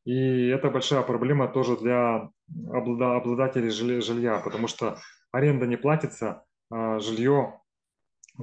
[0.06, 2.30] И это большая проблема тоже для
[2.72, 4.98] обладателей жилья, потому что
[5.32, 7.60] аренда не платится, а жилье,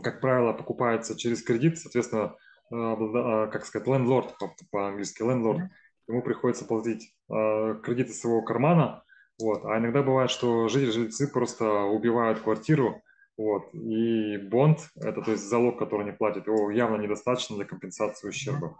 [0.02, 2.36] как правило, покупается через кредит, соответственно,
[2.72, 4.32] как сказать, landlord
[4.70, 5.68] по-английски, landlord,
[6.08, 9.04] ему приходится платить а, кредиты своего кармана,
[9.40, 9.64] вот.
[9.64, 13.02] А иногда бывает, что жители, жильцы просто убивают квартиру,
[13.36, 13.74] вот.
[13.74, 18.76] И бонд, это то есть залог, который они платят, его явно недостаточно для компенсации ущерба.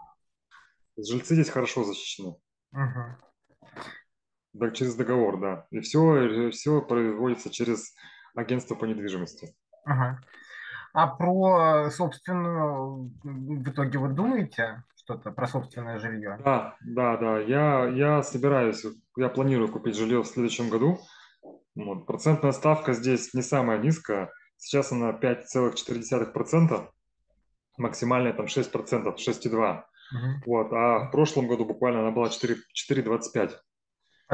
[0.97, 2.35] Жильцы здесь хорошо защищены.
[2.75, 3.15] Uh-huh.
[4.53, 5.67] Да, через договор, да.
[5.71, 7.95] И все, все производится через
[8.35, 9.55] агентство по недвижимости.
[9.87, 10.15] Uh-huh.
[10.93, 16.39] А про собственную, в итоге вы думаете что-то про собственное жилье?
[16.45, 17.39] Да, да, да.
[17.39, 18.85] Я, я собираюсь,
[19.17, 20.99] я планирую купить жилье в следующем году.
[21.75, 22.05] Вот.
[22.05, 24.31] Процентная ставка здесь не самая низкая.
[24.57, 26.87] Сейчас она 5,4%,
[27.77, 28.71] максимальная там 6%,
[29.15, 29.83] 6,2%.
[30.13, 30.19] Угу.
[30.45, 30.71] Вот.
[30.73, 33.51] А в прошлом году буквально она была 4,25%.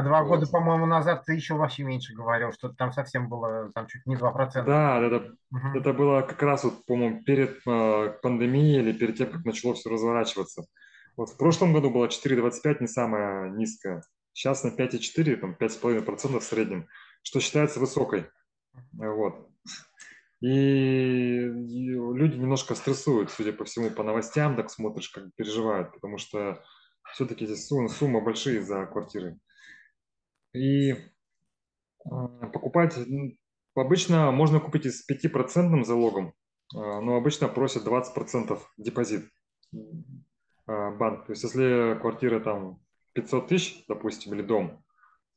[0.00, 3.86] А два года, по-моему, назад ты еще вообще меньше говорил, что там совсем было там
[3.86, 4.64] чуть не 2%.
[4.64, 5.78] Да, это, угу.
[5.78, 9.90] это было как раз, вот, по-моему, перед э, пандемией или перед тем, как начало все
[9.90, 10.64] разворачиваться.
[11.18, 14.02] Вот в прошлом году было 4,25, не самая низкая.
[14.32, 16.86] Сейчас на 5,4, там 5,5% в среднем,
[17.22, 18.24] что считается высокой.
[18.92, 19.50] Вот.
[20.40, 26.64] И люди немножко стрессуют, судя по всему, по новостям, так смотришь, как переживают, потому что
[27.12, 29.36] все-таки здесь суммы большие за квартиры.
[30.52, 30.94] И
[32.04, 32.98] а, покупать
[33.74, 36.34] обычно можно купить и с 5% залогом,
[36.74, 39.28] а, но обычно просят 20% депозит
[40.66, 41.26] а, банк.
[41.26, 42.80] То есть если квартира там
[43.12, 44.84] 500 тысяч, допустим, или дом,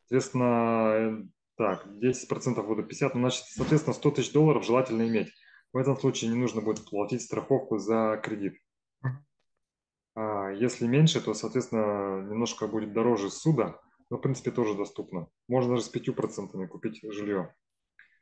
[0.01, 1.23] соответственно, э,
[1.57, 5.31] так, 10% буду 50, ну, значит, соответственно, 100 тысяч долларов желательно иметь.
[5.71, 8.53] В этом случае не нужно будет платить страховку за кредит.
[10.15, 13.79] А если меньше, то, соответственно, немножко будет дороже суда,
[14.13, 15.27] но, в принципе, тоже доступно.
[15.47, 17.51] Можно даже с 5% купить жилье.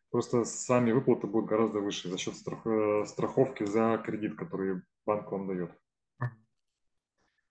[0.10, 2.66] Просто сами выплаты будут гораздо выше за счет страх...
[2.66, 5.70] Э, страховки за кредит, который банк вам дает.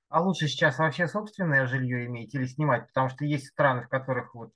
[0.08, 2.86] А лучше сейчас вообще собственное жилье иметь или снимать?
[2.86, 4.54] Потому что есть страны, в которых, вот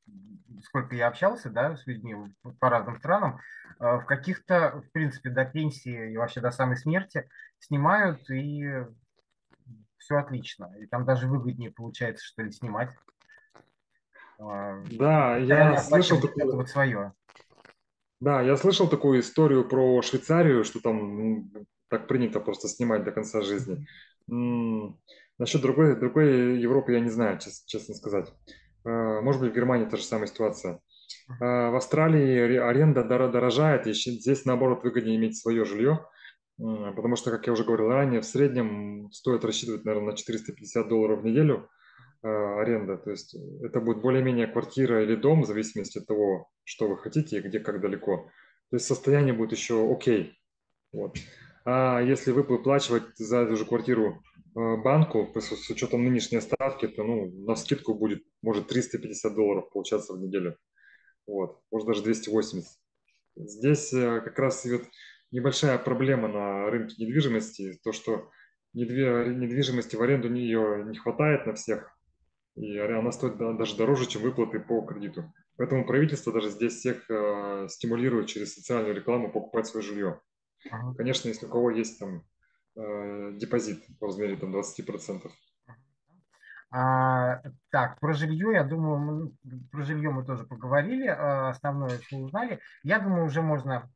[0.62, 2.16] сколько я общался да, с людьми
[2.61, 3.39] по разным странам,
[3.80, 7.28] э, в каких-то, в принципе, до пенсии и вообще до самой смерти
[7.59, 8.87] снимают, и
[9.99, 10.72] все отлично.
[10.80, 12.89] И там даже выгоднее получается, что ли, снимать.
[14.39, 16.57] А, да, я слышал такую...
[16.57, 17.12] Вот свое.
[18.20, 21.51] Да, я слышал такую историю про Швейцарию, что там
[21.89, 23.87] так принято просто снимать до конца жизни.
[25.39, 28.32] Насчет другой, другой Европы я не знаю, честно, сказать.
[28.85, 30.80] А, может быть, в Германии та же самая ситуация.
[31.41, 36.07] А, в Австралии аренда дорожает, и здесь, наоборот, выгоднее иметь свое жилье,
[36.57, 41.20] потому что, как я уже говорил ранее, в среднем стоит рассчитывать, наверное, на 450 долларов
[41.20, 41.68] в неделю
[42.25, 42.97] аренда.
[42.97, 47.39] То есть это будет более-менее квартира или дом, в зависимости от того, что вы хотите
[47.39, 48.31] и где, как далеко.
[48.70, 50.39] То есть состояние будет еще окей.
[50.93, 51.16] Вот.
[51.64, 54.22] А если вы выплачивать за эту же квартиру
[54.57, 60.12] Э, банку с учетом нынешней ставки, то ну, на скидку будет, может, 350 долларов получаться
[60.12, 60.57] в неделю.
[61.27, 62.64] Вот, может, даже 280.
[63.37, 64.85] Здесь э, как раз идет
[65.33, 68.31] небольшая проблема на рынке недвижимости, то, что
[68.75, 71.94] недвижимости в аренду ее не хватает на всех,
[72.57, 75.33] и она стоит даже дороже, чем выплаты по кредиту.
[75.57, 80.21] Поэтому правительство даже здесь всех э, стимулирует через социальную рекламу покупать свое жилье.
[80.71, 80.95] Ага.
[80.97, 82.25] Конечно, если у кого есть там
[82.77, 85.31] э, депозит в размере там, 20%.
[86.77, 87.41] А,
[87.71, 92.59] так, про жилье, я думаю, мы, про жилье мы тоже поговорили, а, основное, что узнали.
[92.83, 93.89] Я думаю, уже можно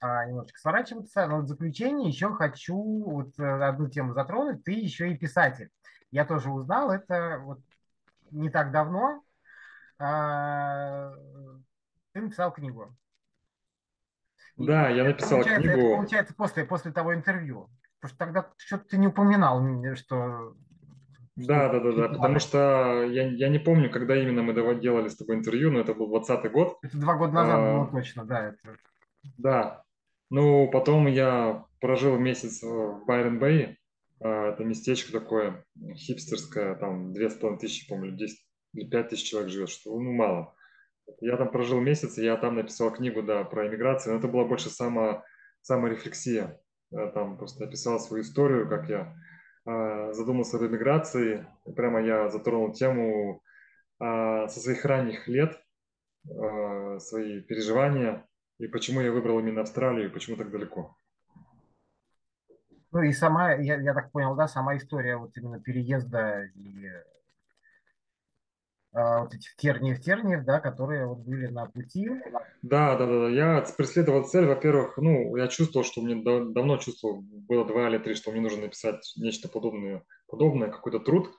[0.00, 4.62] а, немножечко сворачиваться, но в заключение еще хочу вот э, одну тему затронуть.
[4.62, 5.70] Ты еще и писатель.
[6.12, 7.60] Я тоже узнал это вот
[8.30, 9.22] не так давно.
[9.98, 11.12] А,
[12.12, 12.94] ты написал книгу.
[14.56, 15.96] Да, я это написал это книгу.
[15.96, 17.68] получается после, после того интервью.
[18.00, 19.62] Потому что тогда что-то ты не упоминал,
[19.96, 20.54] что, что
[21.36, 25.16] Да, да, да, да, потому что я, я не помню, когда именно мы делали с
[25.16, 26.78] тобой интервью, но это был двадцатый год.
[26.82, 28.48] Это два года назад было А, точно, да.
[28.48, 28.76] Это...
[29.38, 29.82] да,
[30.30, 33.85] ну потом я прожил месяц в Байрон-Бэй, А,
[34.20, 35.64] это местечко такое
[35.94, 40.12] хипстерское, там две с половиной тысячи, по-моему, 10 или пять тысяч человек живет, что ну
[40.12, 40.54] мало.
[41.20, 44.44] Я там прожил месяц, и я там написал книгу, да, про иммиграцию, но это была
[44.44, 45.24] больше само,
[45.62, 46.60] саморефлексия.
[46.90, 49.16] Я там просто описал свою историю, как я
[49.66, 51.46] э, задумался об иммиграции.
[51.66, 53.42] И прямо я затронул тему
[54.00, 55.60] э, со своих ранних лет,
[56.28, 58.26] э, свои переживания,
[58.58, 60.96] и почему я выбрал именно Австралию, и почему так далеко.
[62.96, 66.88] Ну и сама, я, я так понял, да, сама история вот именно переезда и
[68.94, 72.08] а, вот этих терниев, терниев, да, которые вот были на пути.
[72.62, 73.28] Да, да, да, да.
[73.28, 74.46] Я преследовал цель.
[74.46, 78.40] Во-первых, ну, я чувствовал, что мне да- давно чувствовал, было два или три, что мне
[78.40, 81.30] нужно написать нечто подобное, подобное, какой-то труд.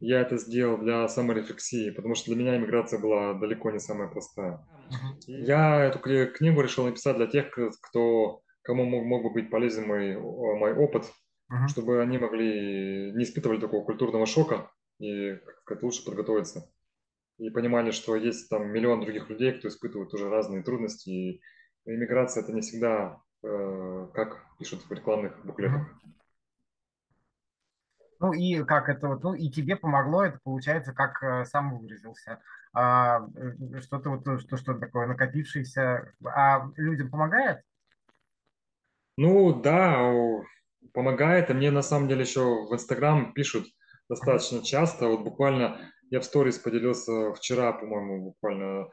[0.00, 4.66] Я это сделал для саморефлексии, потому что для меня иммиграция была далеко не самая простая.
[5.26, 10.16] Я эту кни- книгу решил написать для тех, кто, кому мог, бы быть полезен мой,
[10.16, 11.04] мой опыт,
[11.48, 11.66] Мгм.
[11.66, 16.70] чтобы они могли не испытывали такого культурного шока и, как сказать, лучше подготовиться
[17.38, 21.10] и понимали, что есть там миллион других людей, кто испытывает уже разные трудности.
[21.10, 21.42] И
[21.84, 25.88] иммиграция это не всегда, э, как пишут в рекламных буклетах.
[28.20, 32.40] Ну и как это вот, ну и тебе помогло это, получается, как э, сам выразился.
[32.72, 37.62] А, э, что-то вот, что, что такое накопившееся, а людям помогает?
[39.22, 40.14] Ну да,
[40.94, 41.50] помогает.
[41.50, 43.66] И мне на самом деле еще в Инстаграм пишут
[44.08, 45.08] достаточно часто.
[45.08, 48.88] Вот буквально я в сторис поделился вчера, по-моему, буквально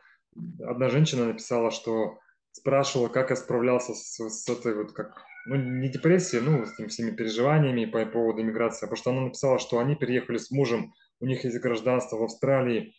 [0.65, 2.19] одна женщина написала, что
[2.51, 6.87] спрашивала, как я справлялся с, с этой вот как, ну не депрессией, ну с этими
[6.87, 10.93] всеми переживаниями по поводу иммиграции, а потому что она написала, что они переехали с мужем,
[11.21, 12.93] у них есть гражданство в Австралии,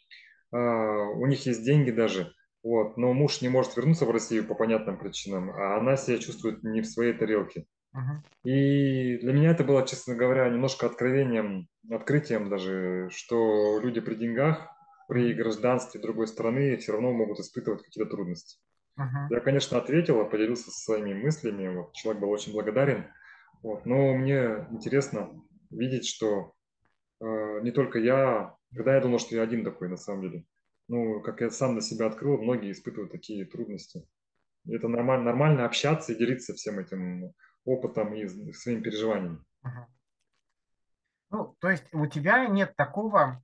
[0.50, 2.32] а, у них есть деньги даже,
[2.68, 6.62] вот, но муж не может вернуться в Россию по понятным причинам, а она себя чувствует
[6.62, 7.64] не в своей тарелке.
[7.92, 8.22] Мгм.
[8.44, 14.68] И для меня это было, честно говоря, немножко откровением, открытием даже, что люди при деньгах,
[15.08, 18.60] при гражданстве другой страны все равно могут испытывать какие-то трудности.
[18.96, 19.28] Мгм.
[19.30, 23.06] Я, конечно, ответил, поделился своими мыслями, вот, человек был очень благодарен,
[23.62, 26.52] вот, но мне интересно видеть, что
[27.22, 30.44] э, не только я, когда я думал, что я один такой на самом деле,
[30.88, 34.08] ну, как я сам для себя открыл, многие испытывают такие трудности.
[34.64, 37.32] И это нормально, нормально общаться и делиться всем этим
[37.64, 39.38] опытом и своими переживаниями.
[41.30, 43.42] Ну, то есть у тебя нет такого,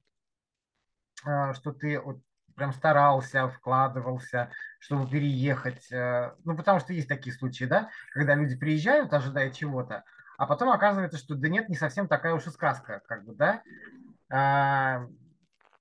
[1.26, 2.18] э, что ты вот
[2.56, 5.90] прям старался, вкладывался, чтобы переехать.
[5.92, 10.04] э, Ну, потому что есть такие случаи, да, когда люди приезжают, ожидая чего-то,
[10.38, 13.62] а потом оказывается, что да нет, не совсем такая уж и сказка, как бы, да.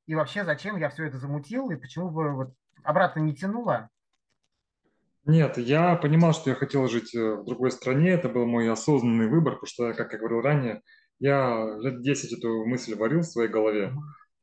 [0.05, 3.89] И вообще, зачем я все это замутил, и почему бы вот обратно не тянуло?
[5.25, 9.29] Нет, я понимал, что я хотел жить э, в другой стране, это был мой осознанный
[9.29, 10.81] выбор, потому что, как я говорил ранее,
[11.19, 13.93] я лет 10 эту мысль варил в своей голове.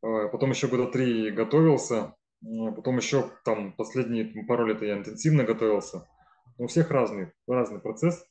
[0.02, 5.44] Э, потом еще года три готовился, э, потом еще там последние пару лет я интенсивно
[5.44, 6.08] готовился.
[6.56, 8.24] У всех разный, разный процесс,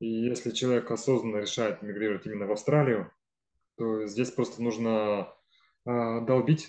[0.00, 3.12] и если человек осознанно решает эмигрировать именно в Австралию,
[3.76, 5.28] то здесь просто нужно
[5.86, 6.68] долбить,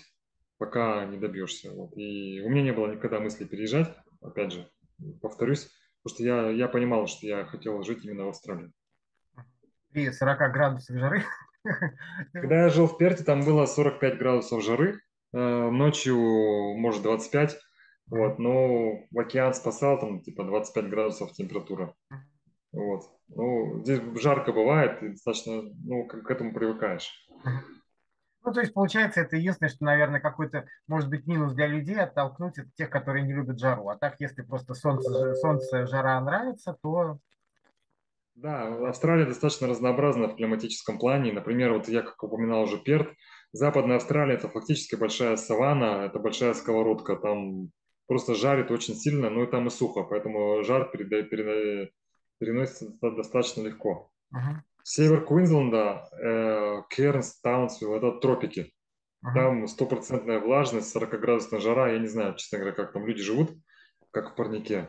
[0.58, 1.72] пока не добьешься.
[1.72, 1.96] Вот.
[1.96, 4.70] И у меня не было никогда мысли переезжать, опять же,
[5.20, 5.70] повторюсь,
[6.02, 8.72] потому что я, я понимал, что я хотел жить именно в Австралии.
[9.90, 11.24] При 40 градусах жары.
[12.32, 15.00] Когда я жил в Перте, там было 45 градусов жары,
[15.32, 15.38] э,
[15.70, 16.16] ночью,
[16.76, 17.58] может, 25,
[18.06, 21.94] вот, но в океан спасал, там, типа, 25 градусов температура.
[22.72, 23.02] Вот.
[23.28, 27.10] Ну, здесь жарко бывает, и достаточно, ну, к, к этому привыкаешь.
[28.48, 32.58] Ну, то есть, получается, это единственное, что, наверное, какой-то, может быть, минус для людей оттолкнуть
[32.58, 33.90] от тех, которые не любят жару.
[33.90, 37.18] А так, если просто солнце, солнце, жара нравится, то...
[38.36, 41.30] Да, Австралия достаточно разнообразна в климатическом плане.
[41.30, 43.10] Например, вот я, как упоминал уже, Перт.
[43.52, 47.16] Западная Австралия– это фактически большая саванна, это большая сковородка.
[47.16, 47.70] Там
[48.06, 51.90] просто жарит очень сильно, но и там и сухо, поэтому жар переда- переда-
[52.38, 54.10] переносится достаточно легко.
[54.30, 58.72] Мгм, Север Квинсленда, э, Кернс, Таунсвилл– это тропики.
[59.22, 61.92] мгм, Там стопроцентная влажность, 40-градусная жара.
[61.92, 63.52] Я не знаю, честно говоря, как там люди живут,
[64.10, 64.88] как в парнике.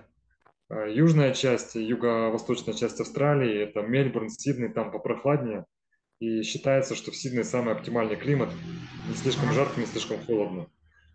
[0.69, 5.65] А Южная часть, юго-восточная часть Австралии, это Мельбурн, Сидней, там попрохладнее.
[6.19, 8.55] И считается, что в Сиднее самый оптимальный климат,
[9.07, 10.69] не слишком жарко, не слишком холодно.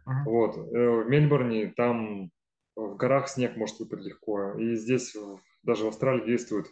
[0.06, 0.56] мгм, Вот.
[0.56, 0.60] Э,
[1.04, 2.30] В Мельбурне там
[2.76, 4.58] в горах снег может выпасть легко.
[4.58, 5.16] И здесь,
[5.62, 6.70] даже в Австралии, действует э,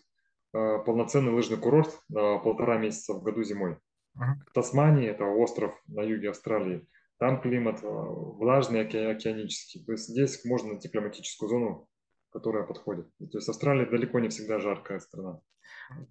[0.52, 3.78] полноценный лыжный курорт на полтора месяца в году зимой.
[4.14, 6.86] В Тасмании, это остров на юге Австралии,
[7.22, 9.84] там климат э, влажный, океанический.
[9.84, 11.88] То есть здесь можно найти климатическую зону,
[12.32, 13.06] которая подходит.
[13.18, 15.38] То есть Австралия далеко не всегда жаркая страна.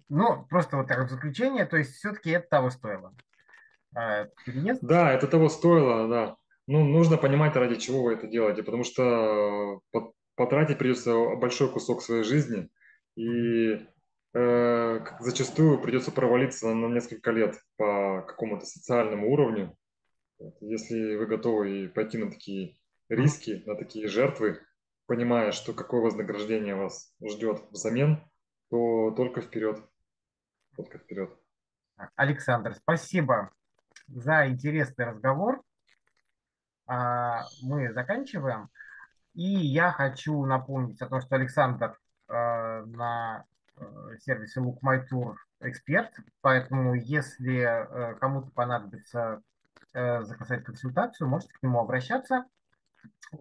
[0.08, 3.14] Ну, просто вот так в заключение, то есть все-таки это того стоило.
[3.94, 4.82] А, переезд?
[4.82, 6.36] Да, это того стоило, да.
[6.66, 9.80] Ну, нужно понимать, ради чего вы это делаете, потому что
[10.34, 12.70] потратить придется большой кусок своей жизни,
[13.16, 13.86] и
[14.34, 19.76] э, зачастую придется провалиться на, на несколько лет по какому-то социальному уровню.
[20.60, 22.76] Если вы готовы пойти на такие
[23.08, 24.60] риски, на такие жертвы,
[25.06, 28.24] понимая, что какое вознаграждение вас ждет взамен,
[28.70, 29.78] то только вперед.
[30.76, 31.30] Только вперед.
[32.16, 33.50] Александр, спасибо
[34.08, 35.62] за интересный разговор.
[36.86, 38.68] А, мы заканчиваем.
[39.34, 43.51] И я хочу напомнить о том, что Александр а, на э,
[44.20, 46.10] сервисе Look My Tour эксперт,
[46.40, 49.42] поэтому если э, кому-то понадобится
[49.92, 52.44] э, заказать консультацию, можете к нему обращаться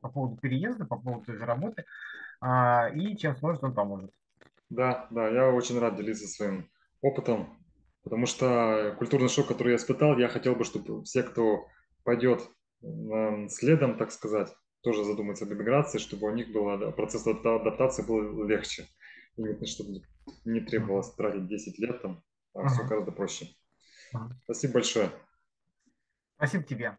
[0.01, 1.85] по поводу переезда, по поводу той же работы,
[2.39, 4.11] а, и чем сможет, он поможет.
[4.69, 6.69] Да, да, я очень рад делиться своим
[7.01, 7.57] опытом,
[8.03, 11.67] потому что культурный шок, который я испытал, я хотел бы, чтобы все, кто
[12.03, 12.41] пойдет
[13.49, 14.51] следом, так сказать,
[14.81, 18.87] тоже задуматься об иммиграции, чтобы у них был процесс адаптации был легче.
[19.37, 20.03] И чтобы
[20.45, 22.23] не требовалось тратить 10 лет, там,
[22.53, 23.47] а все гораздо проще.
[24.43, 25.11] Спасибо большое.
[26.37, 26.97] Спасибо тебе.